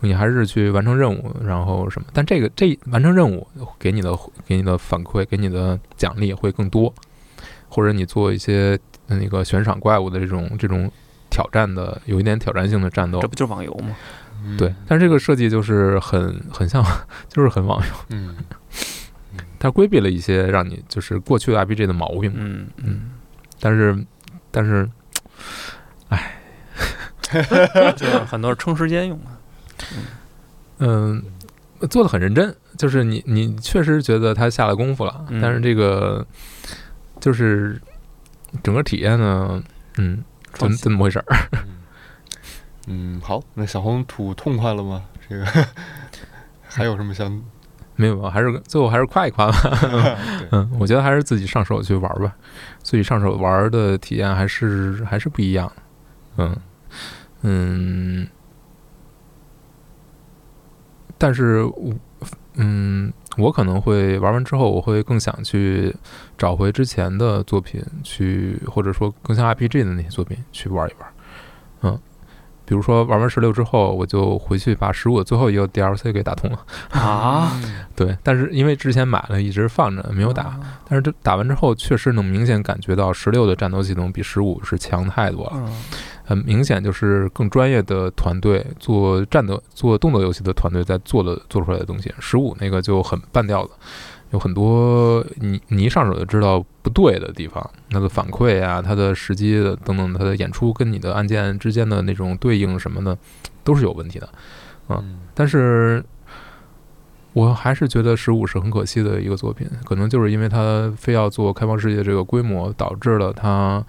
[0.00, 2.06] 你还是去完成任务，然后什么？
[2.12, 3.46] 但这个这完成任务
[3.78, 4.16] 给你的
[4.46, 6.92] 给你的反馈，给你的奖励会更多，
[7.68, 8.78] 或者你做一些
[9.08, 10.90] 呃那个悬赏怪物的这种这种
[11.30, 13.96] 挑战的，有一点挑战性的战斗这，不就是网游吗？
[14.44, 14.72] 嗯对。
[14.86, 16.84] 但是这个设计就是很很像，
[17.28, 18.36] 就是很网游，嗯
[19.58, 23.12] 它规避了一些让你就是过去的 RPG 的毛病，嗯嗯，
[23.58, 23.96] 但是
[24.50, 24.88] 但是
[27.96, 29.26] 就是很多是撑时间用的。
[30.78, 31.22] 嗯，
[31.90, 36.26] 做的很认真，就是你你确实觉得他下了功夫了，嗯但是这个
[37.20, 37.80] 就是
[38.62, 39.62] 整个体验呢，
[39.98, 40.22] 嗯，
[40.52, 41.26] 怎怎么回事儿？
[42.88, 45.02] 嗯，好，那小红吐痛快了吗？
[45.28, 45.44] 这个
[46.68, 47.42] 还有什么想？
[47.96, 49.56] 没有吧，还是最后还是夸一夸吧。
[50.52, 52.32] 嗯，我觉得还是自己上手去玩吧，
[52.82, 55.72] 自己上手玩的体验还是还是不一样。
[56.36, 56.54] 嗯
[57.42, 58.28] 嗯，
[61.18, 61.92] 但是我
[62.54, 65.94] 嗯，我可能会玩完之后，我会更想去
[66.38, 71.10] 找回之前的作品去，或者说更像 RPG 的那些作品去玩一玩。
[71.82, 72.00] 嗯，
[72.64, 76.58] 比如说玩完十六之后，我就回去把十五的最后一个 DLC 给打通了。
[76.90, 77.60] 啊，
[77.94, 80.58] 对，但是因为之前买了，一直放着没有打，
[80.88, 85.52] 但是这打完之后，确实能明显感觉到十六的战斗系统比十五是强太多了。
[85.56, 85.72] 嗯
[86.26, 92.12] 很明显就是更专业的团队做战斗、做动作游戏的团队在做的做出来的东西。
[92.18, 93.72] 十五那个就很半吊子，
[94.32, 103.16] 有很多你你一上手就知道不对的地方，它的反馈啊，它的时机的等等，它的演出跟你的按键之间的那种对应什么的，
[103.62, 104.28] 都是有问题的。
[104.88, 106.04] 嗯但是
[107.32, 113.84] 我还是觉得十五是很可惜的一个作品，可能就是因为它非要做开放世界这个规模，导致了它，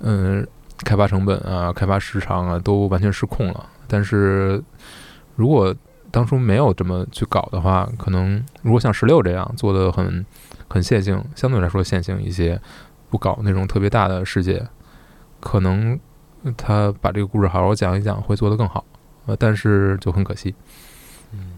[0.00, 0.46] 嗯，
[0.84, 3.66] 开发成本啊、开发时长啊都完全失控了。
[3.86, 4.62] 但是
[5.36, 5.74] 如果
[6.10, 10.24] 当初没有这么去搞的话，可能如果像十六这样做的很
[10.68, 12.60] 很线性，相对来说线性一些，
[13.08, 14.66] 不搞那种特别大的世界，
[15.40, 15.98] 可能
[16.56, 18.84] 他把这个故事好好讲一讲，会做得更好。
[19.26, 20.54] 呃，但是就很可惜。
[21.32, 21.52] 嗯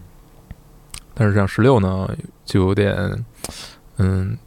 [1.17, 2.09] 但是像十六呢，
[2.43, 2.93] 就有点，
[3.97, 4.37] 嗯，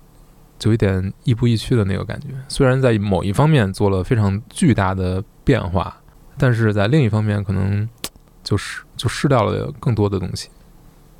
[0.59, 2.29] 就有点亦步亦趋的那个感觉。
[2.49, 5.97] 虽然在某一方面做了非常巨大的变化，
[6.37, 7.89] 但是在另一方面可能
[8.43, 10.49] 就是就失掉了更多的东西。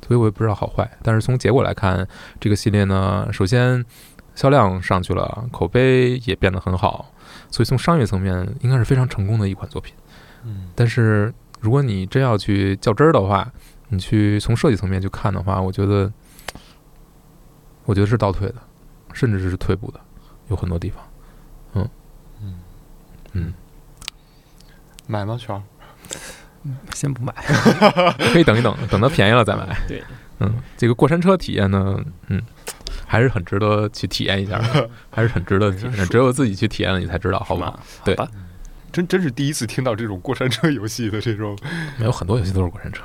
[0.05, 0.89] 所以我也不知道好坏。
[1.03, 2.07] 但是从结果来看，
[2.39, 3.85] 这个系列呢，首先
[4.33, 7.13] 销量上去了，口碑也变得很好，
[7.51, 9.93] 所以从商业层面应该是非常成功的一款作品。
[10.45, 13.51] 嗯但是如果你真要去较真儿的话，
[13.89, 16.11] 你去从设计层面去看的话，我觉得，
[17.85, 18.55] 我觉得是倒退的，
[19.13, 19.99] 甚至是退步的，
[20.49, 21.03] 有很多地方。
[21.73, 21.89] 嗯
[22.41, 22.53] 嗯
[23.33, 23.53] 嗯，
[25.07, 25.37] 买吗？
[25.39, 25.61] 圈儿？
[26.93, 27.33] 先不买。
[28.33, 29.77] 可以等一等，等它便宜了再买。
[29.87, 30.03] 对，
[30.39, 31.97] 嗯，这个过山车体验呢，
[32.27, 32.41] 嗯，
[33.05, 36.07] 还是很值得去体验一下的， 还是很值得体验。
[36.07, 37.79] 只有自己去体验了，你才知道，好吧？
[38.03, 38.27] 对吧
[38.91, 41.55] 真真是第一次听到这种过山车游戏的这种，
[41.97, 43.03] 没有很多游戏都是过山车。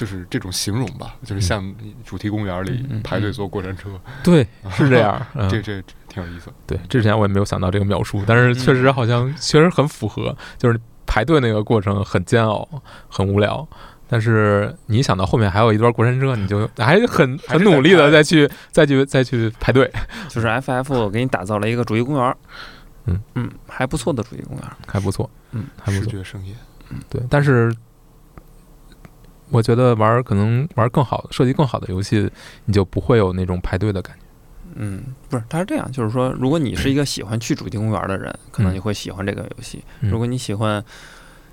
[0.00, 1.62] 就是这种形容吧，就是像
[2.06, 3.90] 主题公园里嗯嗯排队坐过山车，
[4.24, 5.20] 对，是这样。
[5.36, 6.50] 嗯、这这挺有意思。
[6.66, 12.66] 对，之前我也没有想到这个描述，但是确实好像确实很符合，就是排队那个过程很煎熬，
[13.10, 13.68] 很无聊。
[14.08, 19.92] 但是你想到后面还有一段过山车，你就 还是很很努力的再去再去再去排队，
[20.30, 22.34] 就是 FF 给你打造了一个主题公园儿，
[23.04, 24.74] 嗯嗯，还不错的主题公园儿。
[24.86, 26.10] 还不错，嗯，还不错。
[26.10, 26.56] 觉盛宴，
[27.10, 27.70] 对，但是
[29.50, 32.30] 我觉得玩儿可能玩儿更好设计更好的游戏，
[32.64, 34.22] 你就不会有那种排队的感觉。
[34.76, 40.82] 嗯，不是，它是这样，就是说，如果你是一个喜欢去主题公园的人，可能嗯你会喜欢这个游戏；嗯如果你喜欢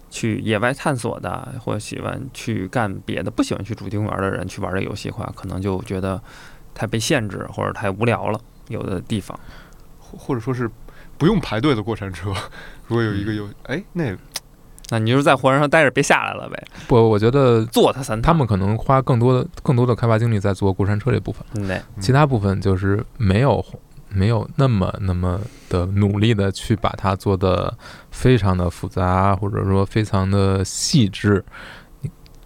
[0.09, 6.21] 去野外探索的，或者喜欢去干别的，不喜欢去主题公园的人去玩这个游戏的话，可能就觉得
[6.75, 8.39] 太被限制或者太无聊了。
[8.69, 9.39] 有的地方，
[9.97, 10.69] 或或者说是
[11.17, 12.33] 不用排队的过山车。
[12.85, 14.17] 如果有一个嗯有，哎，那个
[14.89, 18.33] 那你就是在火车上待着，别下来了呗，不，我觉得坐它三趟。
[18.33, 21.45] 他们可能花更多的更多的开发精力在做过山车这部分。
[21.55, 23.63] 嗯对，其他部分就是没有
[24.09, 27.77] 没有那么那么的努力的去把它做的
[28.11, 31.43] 非常的复杂，或者说非常的细致，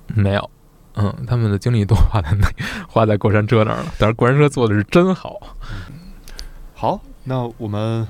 [0.08, 0.50] 没有。
[0.96, 2.48] 嗯，他们的精力都花在那
[2.86, 3.86] 花在过山车那儿了。
[3.98, 5.39] 但是过山车做的是真好，
[6.74, 8.06] 好，那我们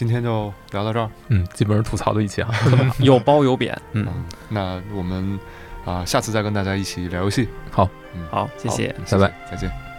[0.00, 1.10] 今天就聊到这儿。
[1.28, 2.48] 嗯，基本上吐槽的一期啊。
[3.00, 3.78] 有褒有贬。
[3.92, 5.38] 嗯，嗯，那我们
[5.84, 7.46] 啊、下次再跟大家一起聊游戏。
[7.70, 8.96] 好，嗯，好，谢谢。
[9.10, 9.89] 拜拜，再见。